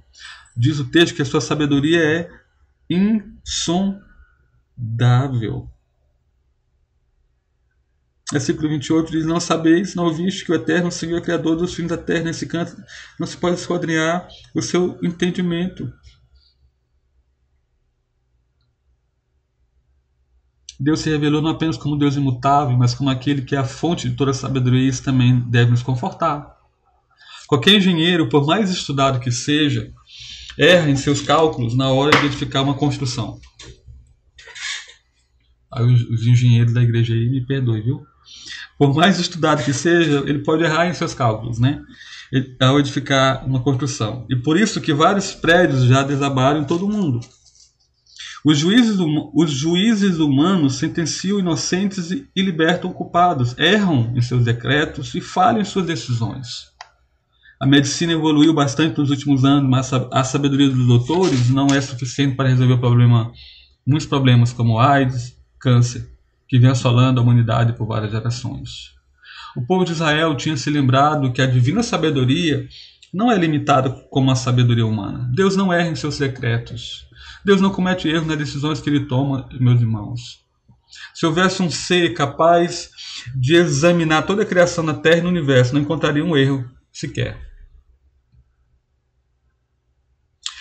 [0.57, 2.29] Diz o texto que a sua sabedoria é
[2.91, 4.01] insondável.
[8.33, 11.87] Versículo 28 diz: Não sabeis, não ouviste que o Eterno Senhor é Criador dos fins
[11.89, 12.25] da terra.
[12.25, 12.75] Nesse canto
[13.21, 15.93] não se pode esquadrinhar o seu entendimento.
[20.83, 24.09] Deus se revelou não apenas como Deus imutável, mas como aquele que é a fonte
[24.09, 26.57] de toda a sabedoria, e isso também deve nos confortar.
[27.47, 29.93] Qualquer engenheiro, por mais estudado que seja,
[30.59, 33.39] erra em seus cálculos na hora de edificar uma construção.
[35.73, 38.07] Aí os engenheiros da igreja aí me perdoem, viu?
[38.83, 41.81] por mais estudado que seja, ele pode errar em seus cálculos, né?
[42.61, 44.27] Ao edificar uma construção.
[44.29, 47.21] E por isso que vários prédios já desabaram em todo o mundo.
[48.45, 48.97] Os juízes,
[49.35, 55.65] os juízes humanos sentenciam inocentes e libertam culpados, erram em seus decretos e falham em
[55.65, 56.73] suas decisões.
[57.61, 62.35] A medicina evoluiu bastante nos últimos anos, mas a sabedoria dos doutores não é suficiente
[62.35, 63.31] para resolver o problema,
[63.87, 66.11] muitos problemas como AIDS, câncer
[66.49, 68.91] que vem assolando a humanidade por várias gerações.
[69.57, 72.67] O povo de Israel tinha se lembrado que a divina sabedoria
[73.13, 75.31] não é limitada como a sabedoria humana.
[75.35, 77.07] Deus não erra em seus secretos.
[77.45, 80.41] Deus não comete erros nas decisões que ele toma, meus irmãos.
[81.15, 82.91] Se houvesse um ser capaz
[83.35, 87.51] de examinar toda a criação na Terra e no universo, não encontraria um erro sequer.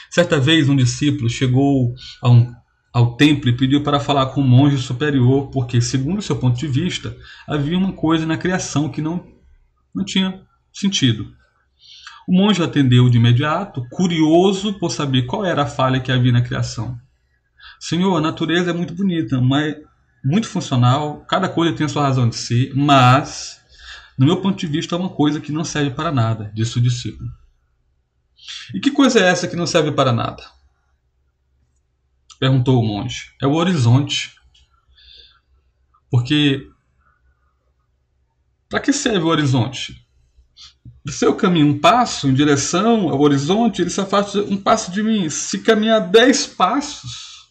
[0.09, 1.93] Certa vez, um discípulo chegou
[2.23, 2.53] um
[2.93, 6.67] ao templo e pediu para falar com o monge superior, porque, segundo seu ponto de
[6.67, 7.15] vista,
[7.47, 9.25] havia uma coisa na criação que não,
[9.95, 11.33] não tinha sentido.
[12.27, 16.41] O monge atendeu de imediato, curioso por saber qual era a falha que havia na
[16.41, 16.99] criação.
[17.79, 19.75] Senhor, a natureza é muito bonita, mas
[20.23, 23.59] muito funcional, cada coisa tem a sua razão de ser, mas,
[24.17, 26.81] no meu ponto de vista, é uma coisa que não serve para nada, disse o
[26.81, 27.29] discípulo.
[28.73, 30.43] E que coisa é essa que não serve para nada?
[32.39, 33.35] Perguntou o monge.
[33.41, 34.35] É o horizonte.
[36.09, 36.67] Porque
[38.69, 40.00] para que serve o horizonte?
[41.07, 45.01] Se eu caminho um passo em direção ao horizonte, ele se afasta um passo de
[45.01, 45.29] mim.
[45.29, 47.49] Se caminhar dez passos,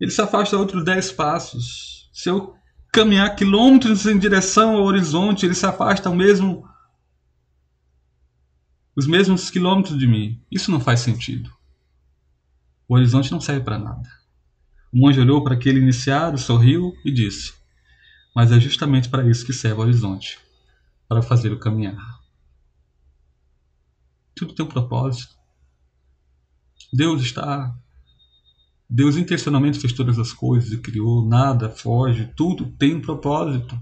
[0.00, 2.08] ele se afasta outros dez passos.
[2.12, 2.54] Se eu
[2.92, 6.64] caminhar quilômetros em direção ao horizonte, ele se afasta mesmo
[8.94, 10.40] os mesmos quilômetros de mim.
[10.50, 11.50] Isso não faz sentido.
[12.88, 14.08] O horizonte não serve para nada.
[14.92, 17.52] O monge olhou para aquele iniciado, sorriu e disse:
[18.34, 20.45] Mas é justamente para isso que serve o horizonte
[21.08, 22.20] para fazer o caminhar.
[24.34, 25.34] Tudo tem um propósito.
[26.92, 27.74] Deus está.
[28.88, 33.76] Deus intencionalmente fez todas as coisas e criou, nada foge, tudo tem um propósito.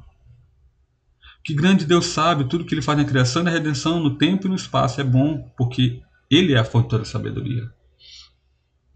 [1.42, 4.46] Que grande Deus sabe, tudo que Ele faz na criação e na redenção, no tempo
[4.46, 6.00] e no espaço é bom, porque
[6.30, 7.70] Ele é a fonte toda sabedoria.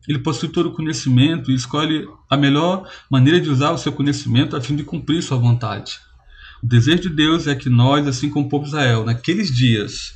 [0.08, 4.56] Ele possui todo o conhecimento e escolhe a melhor maneira de usar o seu conhecimento
[4.56, 6.00] a fim de cumprir sua vontade.
[6.62, 10.14] O desejo de Deus é que nós, assim como o povo de Israel, naqueles dias,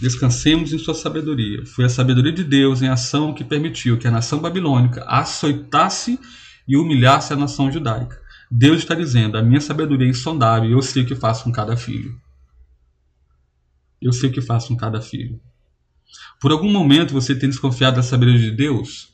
[0.00, 1.64] Descansemos em sua sabedoria.
[1.64, 6.18] Foi a sabedoria de Deus em ação que permitiu que a nação babilônica açoitasse
[6.66, 8.20] e humilhasse a nação judaica.
[8.50, 11.52] Deus está dizendo: a minha sabedoria é insondável e eu sei o que faço com
[11.52, 12.20] cada filho.
[14.02, 15.40] Eu sei o que faço com cada filho.
[16.40, 19.08] Por algum momento você tem desconfiado da sabedoria de Deus?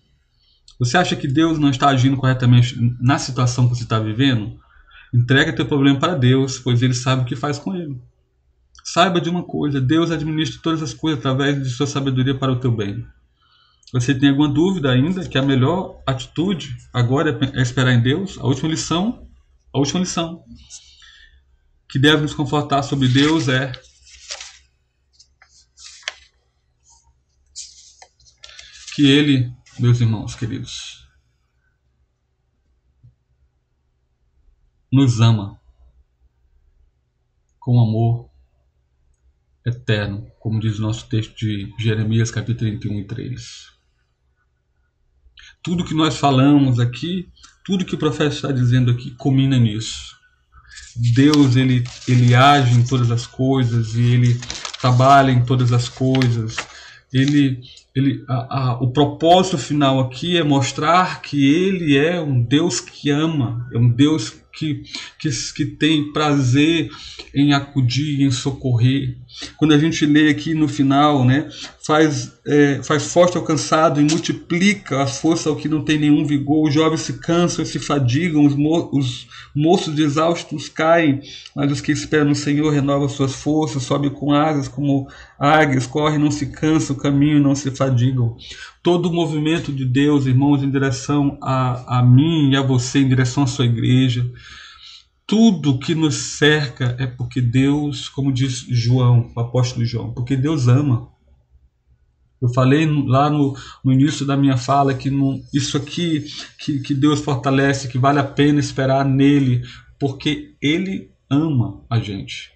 [0.78, 4.58] Você acha que Deus não está agindo corretamente na situação que você está vivendo?
[5.12, 8.00] Entrega teu problema para Deus, pois Ele sabe o que faz com ele.
[8.84, 12.60] Saiba de uma coisa: Deus administra todas as coisas através de sua sabedoria para o
[12.60, 13.06] teu bem.
[13.92, 18.38] Você tem alguma dúvida ainda que a melhor atitude agora é esperar em Deus?
[18.38, 19.26] A última lição,
[19.72, 20.44] a última lição
[21.88, 23.72] que deve nos confortar sobre Deus é
[28.94, 30.99] que Ele, meus irmãos queridos,
[34.90, 35.60] nos ama
[37.60, 38.28] com amor
[39.64, 43.70] eterno, como diz o nosso texto de Jeremias, capítulo 31 e 3.
[45.62, 47.28] Tudo que nós falamos aqui,
[47.64, 50.18] tudo que o profeta está dizendo aqui, culmina nisso.
[51.14, 54.40] Deus ele, ele age em todas as coisas e ele
[54.80, 56.56] trabalha em todas as coisas.
[57.12, 57.60] Ele,
[57.94, 63.10] ele, a, a, o propósito final aqui é mostrar que ele é um Deus que
[63.10, 64.82] ama, é um Deus que,
[65.18, 66.90] que, que tem prazer
[67.34, 69.16] em acudir, em socorrer.
[69.56, 71.48] Quando a gente lê aqui no final, né,
[71.86, 76.24] faz, é, faz forte ao cansado e multiplica a força ao que não tem nenhum
[76.24, 76.68] vigor.
[76.68, 81.20] Os jovens se cansam e se fadigam, os, mo os moços exaustos caem,
[81.54, 86.18] mas os que esperam no Senhor renovam suas forças, sobem com asas como águias, correm,
[86.18, 88.36] não se cansam, caminham, não se fadigam.
[88.82, 93.08] Todo o movimento de Deus, irmãos, em direção a, a mim e a você, em
[93.08, 94.30] direção à sua igreja,
[95.30, 100.66] tudo que nos cerca é porque Deus, como diz João, o apóstolo João, porque Deus
[100.66, 101.08] ama.
[102.42, 105.08] Eu falei lá no, no início da minha fala que
[105.54, 106.24] isso aqui
[106.58, 109.62] que, que Deus fortalece, que vale a pena esperar nele,
[110.00, 112.50] porque Ele ama a gente.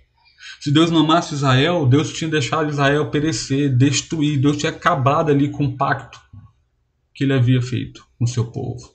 [0.59, 5.49] Se Deus não amasse Israel, Deus tinha deixado Israel perecer, destruir, Deus tinha acabado ali
[5.49, 6.21] com o pacto
[7.15, 8.94] que ele havia feito com o seu povo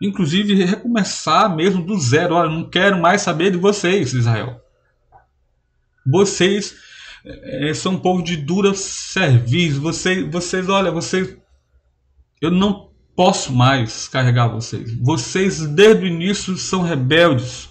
[0.00, 2.34] inclusive recomeçar mesmo do zero.
[2.34, 4.60] Olha, não quero mais saber de vocês, Israel.
[6.06, 6.74] Vocês
[7.24, 9.80] é, são um povo de dura serviço.
[9.80, 11.36] Vocês, vocês, olha, vocês,
[12.40, 14.94] eu não posso mais carregar vocês.
[14.98, 17.68] Vocês desde o início são rebeldes.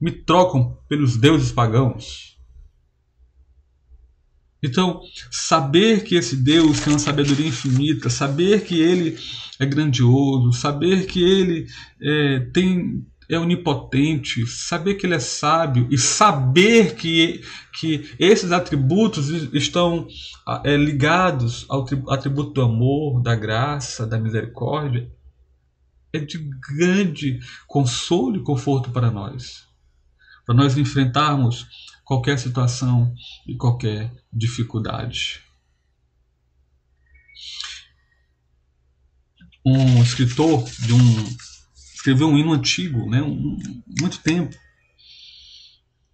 [0.00, 2.38] Me trocam pelos deuses pagãos.
[4.62, 9.18] Então, saber que esse Deus tem uma sabedoria infinita, saber que ele
[9.60, 11.66] é grandioso, saber que ele
[12.00, 17.42] é, tem é onipotente, saber que ele é sábio e saber que,
[17.78, 20.06] que esses atributos estão
[20.62, 25.10] é, ligados ao atributo do amor, da graça, da misericórdia,
[26.12, 26.38] é de
[26.76, 29.66] grande consolo e conforto para nós.
[30.44, 31.66] Para nós enfrentarmos
[32.04, 33.12] qualquer situação
[33.46, 35.42] e qualquer dificuldade.
[39.64, 41.24] Um escritor de um
[42.04, 43.58] escreveu um hino antigo, né, um,
[43.98, 44.54] muito tempo.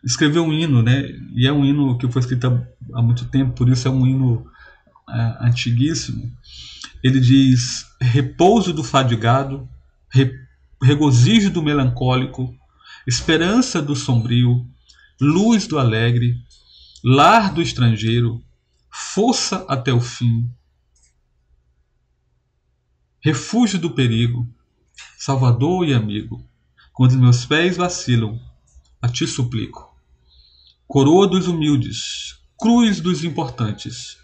[0.04, 1.02] Escreveu um hino, né,
[1.34, 2.46] e é um hino que foi escrito
[2.94, 4.46] há, muito tempo, por isso é um hino
[5.08, 6.32] é, antiguíssimo.
[7.02, 9.68] Ele diz: repouso do fadigado,
[10.08, 10.32] re,
[10.80, 12.54] regozijo do melancólico,
[13.06, 14.64] esperança do sombrio,
[15.20, 16.36] luz do alegre,
[17.04, 18.40] lar do estrangeiro,
[18.90, 20.48] força até o fim,
[23.20, 24.48] refúgio do perigo,
[25.18, 26.44] salvador e amigo.
[26.92, 28.40] Quando meus pés vacilam,
[29.00, 29.94] a ti suplico.
[30.86, 34.18] Coroa dos humildes, cruz dos importantes.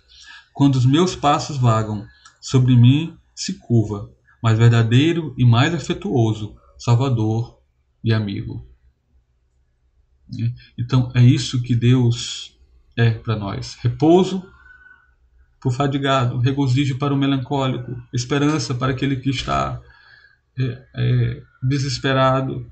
[0.52, 2.06] Quando os meus passos vagam,
[2.40, 4.10] sobre mim se curva,
[4.42, 7.58] mais verdadeiro e mais afetuoso, salvador
[8.02, 8.66] e amigo.
[10.76, 12.58] Então é isso que Deus
[12.96, 14.42] é para nós: repouso
[15.70, 19.80] fadigado, regozijo para o melancólico, esperança para aquele que está
[20.58, 22.70] é, é, desesperado,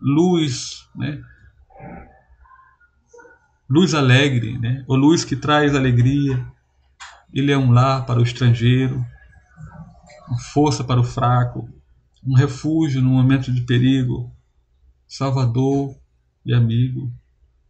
[0.00, 1.22] luz, né?
[3.68, 4.84] luz alegre, né?
[4.86, 6.44] ou luz que traz alegria.
[7.32, 9.04] Ele é um lar para o estrangeiro,
[10.28, 11.68] uma força para o fraco,
[12.24, 14.32] um refúgio no momento de perigo,
[15.06, 15.94] salvador
[16.44, 17.12] e amigo.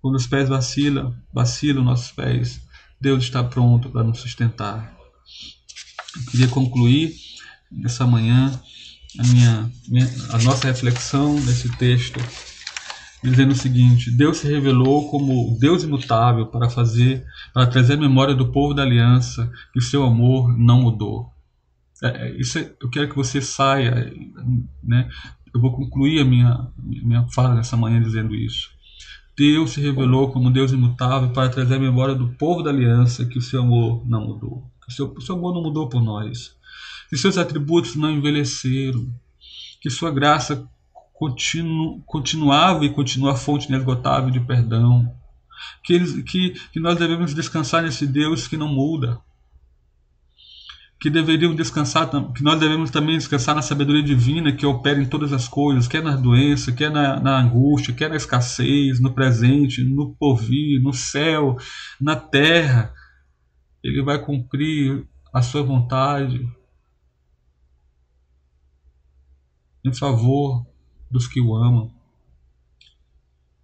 [0.00, 2.60] Quando os pés vacilam, vacilam nossos pés,
[3.00, 4.96] Deus está pronto para nos sustentar.
[6.16, 7.14] Eu queria concluir
[7.70, 8.50] nessa manhã
[9.18, 9.70] a, minha,
[10.30, 12.18] a nossa reflexão nesse texto
[13.22, 18.34] dizendo o seguinte: Deus se revelou como Deus imutável para fazer, para trazer a memória
[18.34, 21.32] do povo da aliança que o seu amor não mudou.
[22.02, 24.12] É, é isso é, eu quero que você saia,
[24.82, 25.08] né?
[25.52, 28.70] Eu vou concluir a minha minha fala nessa manhã dizendo isso.
[29.38, 33.38] Deus se revelou como Deus imutável para trazer a memória do povo da aliança que
[33.38, 34.68] o seu amor não mudou.
[34.82, 36.56] Que o seu, o seu amor não mudou por nós.
[37.08, 39.08] Que seus atributos não envelheceram.
[39.80, 40.68] Que sua graça
[41.14, 45.14] continu, continuava e continua a fonte inesgotável de perdão.
[45.84, 49.20] Que, eles, que, que nós devemos descansar nesse Deus que não muda.
[51.00, 55.32] Que deveriam descansar, que nós devemos também descansar na sabedoria divina que opera em todas
[55.32, 60.14] as coisas, quer na doença, quer na, na angústia, quer na escassez, no presente, no
[60.16, 61.56] porvir, no céu,
[62.00, 62.92] na terra.
[63.82, 66.44] Ele vai cumprir a sua vontade
[69.84, 70.66] em favor
[71.10, 71.92] dos que o amam.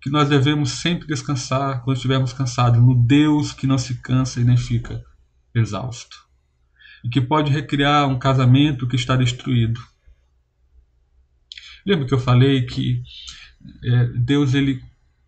[0.00, 4.44] Que nós devemos sempre descansar quando estivermos cansados no Deus que não se cansa e
[4.44, 5.04] nem fica
[5.54, 6.23] exausto.
[7.04, 9.80] E que pode recriar um casamento que está destruído.
[11.86, 13.02] Lembra que eu falei que
[13.84, 14.82] é, Deus ele,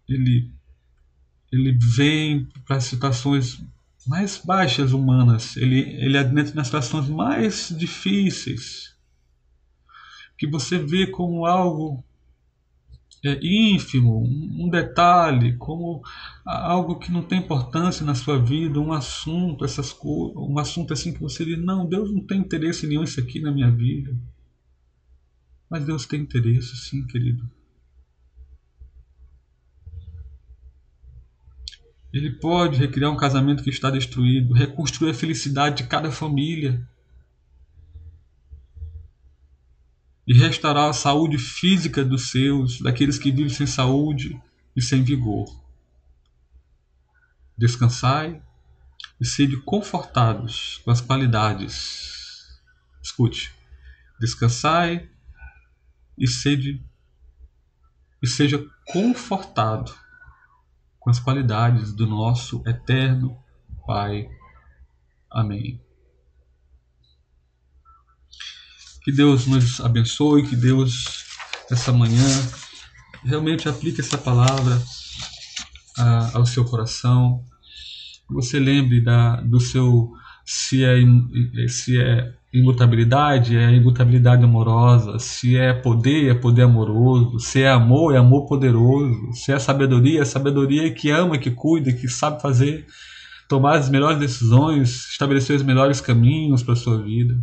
[0.08, 0.50] ele,
[1.52, 3.62] ele vem para situações
[4.06, 8.94] mais baixas humanas, ele, ele adentra nas situações mais difíceis,
[10.38, 12.04] que você vê como algo
[13.26, 16.02] é, ínfimo, um detalhe, como
[16.44, 21.12] algo que não tem importância na sua vida, um assunto, essas coisas, um assunto assim
[21.12, 24.16] que você diz, não, Deus não tem interesse nenhum isso aqui na minha vida.
[25.68, 27.48] Mas Deus tem interesse, sim, querido.
[32.12, 36.88] Ele pode recriar um casamento que está destruído, reconstruir a felicidade de cada família.
[40.26, 44.40] E restaurar a saúde física dos seus, daqueles que vivem sem saúde
[44.74, 45.46] e sem vigor.
[47.56, 48.42] Descansai
[49.20, 52.60] e sede confortados com as qualidades.
[53.02, 53.54] Escute.
[54.18, 55.08] Descansai
[56.18, 56.82] e sede
[58.22, 59.94] e seja confortado
[60.98, 63.38] com as qualidades do nosso eterno
[63.86, 64.28] Pai.
[65.30, 65.85] Amém.
[69.06, 71.24] Que Deus nos abençoe, que Deus,
[71.70, 72.26] essa manhã,
[73.24, 74.82] realmente aplique essa palavra
[75.96, 77.40] a, ao seu coração.
[78.28, 80.10] Você lembre da, do seu.
[80.44, 80.96] Se é,
[81.68, 85.20] se é imutabilidade, é imutabilidade amorosa.
[85.20, 87.38] Se é poder, é poder amoroso.
[87.38, 89.32] Se é amor, é amor poderoso.
[89.34, 92.84] Se é sabedoria, é sabedoria que ama, que cuida, que sabe fazer,
[93.48, 97.40] tomar as melhores decisões, estabelecer os melhores caminhos para a sua vida.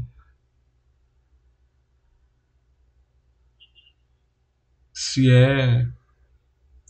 [5.14, 5.88] Se é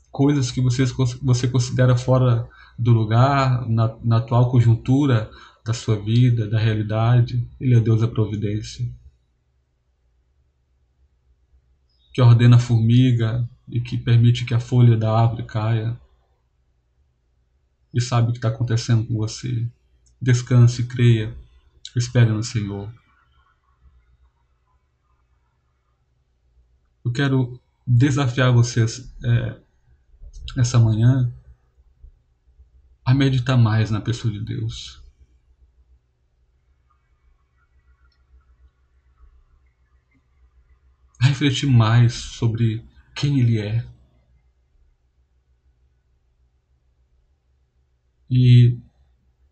[0.10, 0.86] coisas que você,
[1.22, 2.50] você considera fora
[2.80, 5.30] do lugar, na, na atual conjuntura
[5.66, 7.46] da sua vida, da realidade.
[7.60, 8.90] Ele é Deus da providência.
[12.14, 16.00] Que ordena a formiga e que permite que a folha da árvore caia.
[17.94, 19.68] E sabe o que está acontecendo com você.
[20.22, 21.36] Descanse, creia,
[21.94, 22.90] espere no Senhor.
[27.04, 29.60] Eu quero desafiar vocês é,
[30.58, 31.32] essa manhã
[33.06, 35.02] a meditar mais na pessoa de Deus.
[41.20, 43.86] A refletir mais sobre quem Ele é.
[48.30, 48.80] E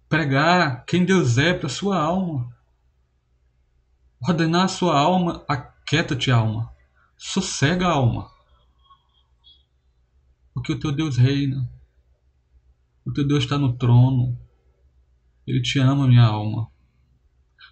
[0.09, 2.51] pregar quem Deus é para sua alma.
[4.21, 6.71] Ordenar a sua alma, aquieta-te, alma.
[7.24, 8.32] Sossega a alma.
[10.55, 11.72] Porque o teu Deus reina.
[13.05, 14.36] O teu Deus está no trono.
[15.45, 16.67] Ele te ama, minha alma.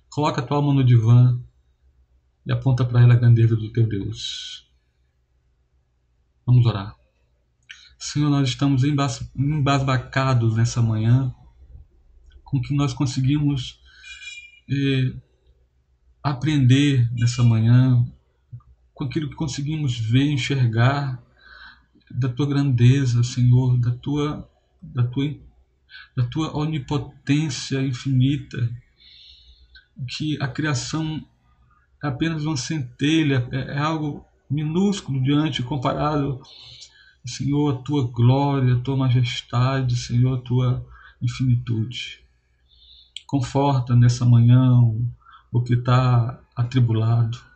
[0.07, 1.41] Coloca a tua alma no divã
[2.45, 4.71] e aponta para ela a grandeza do teu Deus.
[6.45, 6.95] Vamos orar.
[7.97, 8.83] Senhor, nós estamos
[9.35, 11.33] embasbacados nessa manhã
[12.43, 13.81] com que nós conseguimos
[14.69, 15.19] eh,
[16.21, 18.05] aprender nessa manhã
[18.99, 21.23] com aquilo que conseguimos ver, enxergar
[22.11, 24.45] da tua grandeza, Senhor, da tua,
[24.81, 25.37] da tua,
[26.17, 28.57] da tua onipotência infinita,
[30.05, 31.25] que a criação
[32.03, 36.41] é apenas uma centelha, é, é algo minúsculo diante, comparado,
[37.25, 40.85] Senhor, a tua glória, a tua majestade, Senhor, a tua
[41.21, 42.19] infinitude.
[43.25, 44.73] Conforta nessa manhã
[45.53, 47.48] o que está atribulado.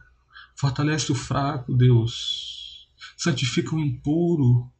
[0.63, 2.87] Fortalece o fraco, Deus.
[3.17, 4.71] Santifica o impuro.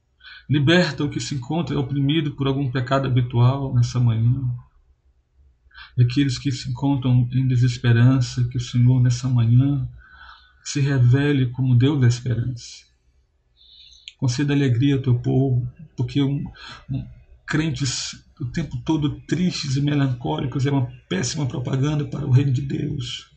[0.50, 4.50] Liberta o que se encontra oprimido por algum pecado habitual nessa manhã.
[5.98, 9.86] E aqueles que se encontram em desesperança, que o Senhor nessa manhã
[10.64, 12.86] se revele como Deus da esperança.
[14.18, 16.46] Conceda alegria ao teu povo, porque um,
[16.90, 17.06] um,
[17.46, 22.62] crentes o tempo todo tristes e melancólicos é uma péssima propaganda para o reino de
[22.62, 23.33] Deus.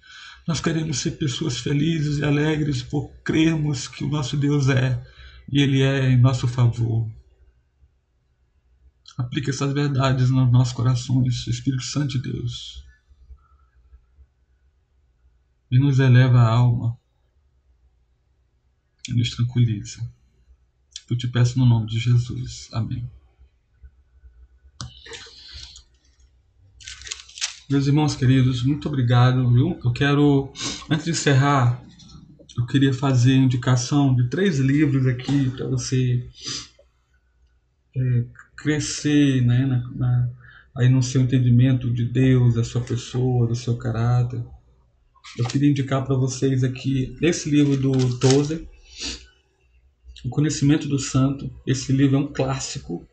[0.47, 5.05] Nós queremos ser pessoas felizes e alegres por crermos que o nosso Deus é
[5.51, 7.11] e Ele é em nosso favor.
[9.17, 12.85] Aplique essas verdades nos nossos corações, Espírito Santo de Deus.
[15.71, 16.97] E nos eleva a alma
[19.09, 20.01] e nos tranquiliza.
[21.11, 22.69] Eu te peço no nome de Jesus.
[22.73, 23.09] Amém.
[27.69, 29.53] Meus irmãos queridos, muito obrigado.
[29.53, 29.77] Viu?
[29.85, 30.53] Eu quero,
[30.89, 31.83] antes de encerrar,
[32.57, 36.29] eu queria fazer indicação de três livros aqui para você
[37.97, 38.25] é,
[38.57, 40.31] crescer né, na, na,
[40.77, 44.41] aí no seu entendimento de Deus, da sua pessoa, do seu caráter.
[45.37, 48.65] Eu queria indicar para vocês aqui esse livro do Tozer,
[50.25, 51.51] O Conhecimento do Santo.
[51.67, 53.05] Esse livro é um clássico,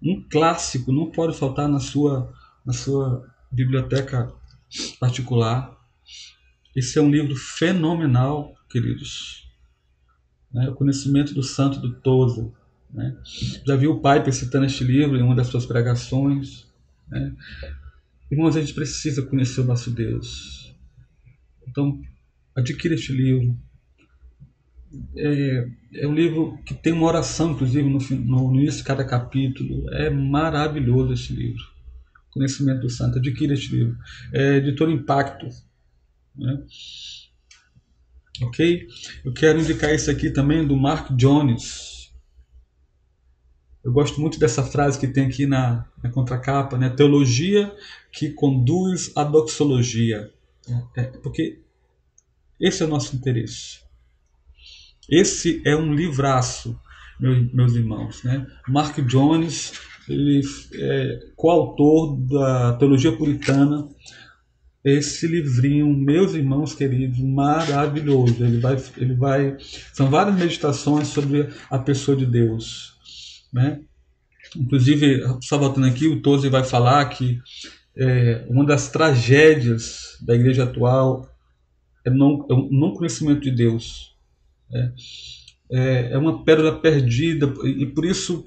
[0.00, 2.32] um clássico, não pode faltar na sua,
[2.64, 4.30] na sua biblioteca
[5.00, 5.74] particular.
[6.74, 9.50] Esse é um livro fenomenal, queridos.
[10.52, 10.68] Né?
[10.68, 12.52] O Conhecimento do Santo do Toza.
[12.92, 13.16] Né?
[13.66, 16.66] Já viu o Piper citando este livro em uma das suas pregações.
[17.08, 17.34] Né?
[18.30, 20.74] Irmãos, a gente precisa conhecer o nosso Deus.
[21.66, 22.00] Então,
[22.54, 23.56] adquira este livro.
[25.16, 29.88] É, é, um livro que tem uma oração, inclusive, no, no início de cada capítulo.
[29.94, 31.75] É maravilhoso este livro.
[32.36, 33.18] Conhecimento do Santo.
[33.18, 33.96] Adquira este livro.
[34.32, 35.48] É editor Impacto.
[36.36, 36.62] Né?
[38.42, 38.86] Ok?
[39.24, 42.12] Eu quero indicar isso aqui também do Mark Jones.
[43.82, 46.90] Eu gosto muito dessa frase que tem aqui na, na contracapa, né?
[46.90, 47.74] Teologia
[48.12, 50.30] que conduz à doxologia.
[50.68, 51.60] É, é, porque
[52.60, 53.80] esse é o nosso interesse.
[55.08, 56.78] Esse é um livraço,
[57.18, 58.22] meus, meus irmãos.
[58.24, 58.46] Né?
[58.68, 59.72] Mark Jones
[60.08, 60.40] ele
[60.74, 63.88] é coautor da Teologia Puritana.
[64.84, 68.44] Esse livrinho, meus irmãos queridos, maravilhoso.
[68.44, 69.56] Ele vai, ele vai,
[69.92, 72.94] são várias meditações sobre a pessoa de Deus,
[73.52, 73.80] né?
[74.56, 77.40] Inclusive, só voltando aqui, o Toze vai falar que
[77.96, 81.28] é, uma das tragédias da igreja atual
[82.04, 84.14] é, não, é o não conhecimento de Deus.
[84.70, 84.92] Né?
[85.70, 88.44] É, é uma pérola perdida e por isso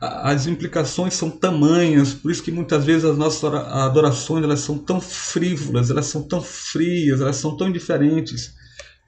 [0.00, 5.00] as implicações são tamanhas, por isso que muitas vezes as nossas adorações elas são tão
[5.00, 8.54] frívolas, elas são tão frias, elas são tão indiferentes,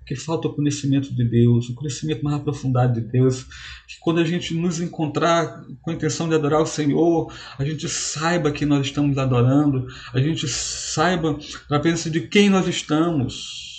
[0.06, 3.44] que falta o conhecimento de Deus, o conhecimento mais aprofundado de Deus,
[3.86, 7.88] que quando a gente nos encontrar com a intenção de adorar o Senhor, a gente
[7.88, 11.38] saiba que nós estamos adorando, a gente saiba
[11.68, 13.69] na presença de quem nós estamos,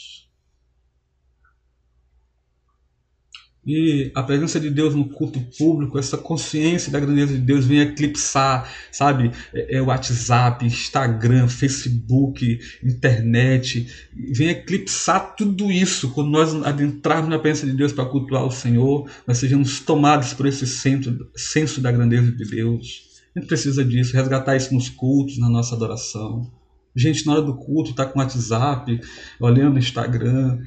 [3.66, 7.82] E a presença de Deus no culto público, essa consciência da grandeza de Deus vem
[7.82, 9.32] eclipsar, sabe?
[9.53, 13.88] É, é WhatsApp, Instagram, Facebook, internet,
[14.36, 16.09] vem eclipsar tudo isso.
[16.09, 20.47] Quando nós adentrarmos na presença de Deus para cultuar o Senhor, nós sejamos tomados por
[20.47, 23.22] esse senso, senso da grandeza de Deus.
[23.36, 26.51] A gente precisa disso, resgatar isso nos cultos, na nossa adoração.
[26.95, 28.99] Gente, na hora do culto, tá com WhatsApp,
[29.39, 30.59] olhando Instagram,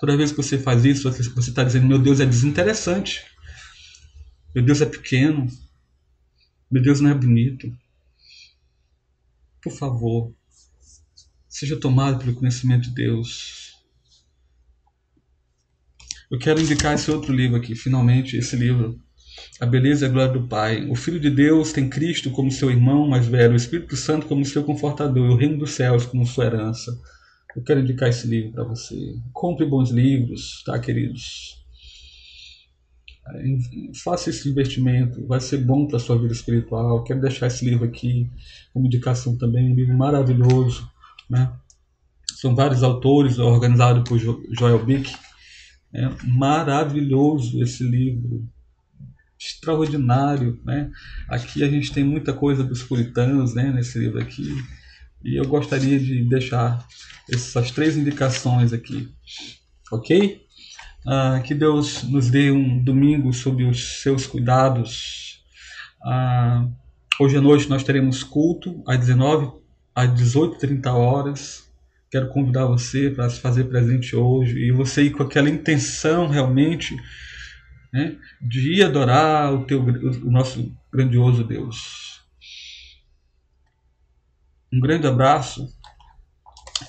[0.00, 3.22] Toda vez que você faz isso, você está dizendo: meu Deus é desinteressante.
[4.54, 5.46] Meu Deus é pequeno.
[6.70, 7.70] Meu Deus não é bonito.
[9.62, 10.32] Por favor,
[11.46, 13.76] seja tomado pelo conhecimento de Deus.
[16.30, 18.98] Eu quero indicar esse outro livro aqui, finalmente, esse livro.
[19.60, 20.88] A beleza e a glória do Pai.
[20.88, 24.44] O Filho de Deus tem Cristo como seu irmão mais velho, o Espírito Santo como
[24.44, 26.98] seu confortador, o reino dos céus como sua herança.
[27.56, 29.16] Eu quero indicar esse livro para você.
[29.32, 31.58] Compre bons livros, tá, queridos?
[34.02, 37.04] Faça esse investimento, vai ser bom para sua vida espiritual.
[37.04, 38.28] Quero deixar esse livro aqui
[38.72, 40.88] como indicação também, um livro maravilhoso,
[41.28, 41.52] né?
[42.34, 45.14] São vários autores, organizado por Joel Bick.
[45.92, 48.48] É maravilhoso esse livro,
[49.38, 50.90] extraordinário, né?
[51.28, 53.70] Aqui a gente tem muita coisa dos puritanos, né?
[53.72, 54.48] Nesse livro aqui,
[55.24, 56.86] e eu gostaria de deixar
[57.32, 59.08] essas três indicações aqui,
[59.92, 60.40] ok?
[61.06, 65.42] Ah, que Deus nos dê um domingo sob os seus cuidados.
[66.04, 66.66] Ah,
[67.18, 69.60] hoje à noite nós teremos culto às 19
[69.94, 71.70] às 18h30 horas.
[72.10, 76.96] Quero convidar você para se fazer presente hoje e você ir com aquela intenção realmente
[77.92, 82.09] né, de adorar o, teu, o nosso grandioso Deus.
[84.72, 85.66] Um grande abraço,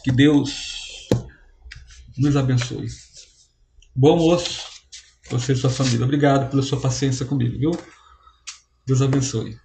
[0.03, 1.07] que Deus
[2.17, 2.87] nos abençoe.
[3.95, 4.67] Bom almoço,
[5.29, 6.05] você e sua família.
[6.05, 7.71] Obrigado pela sua paciência comigo, viu?
[8.85, 9.57] Deus abençoe.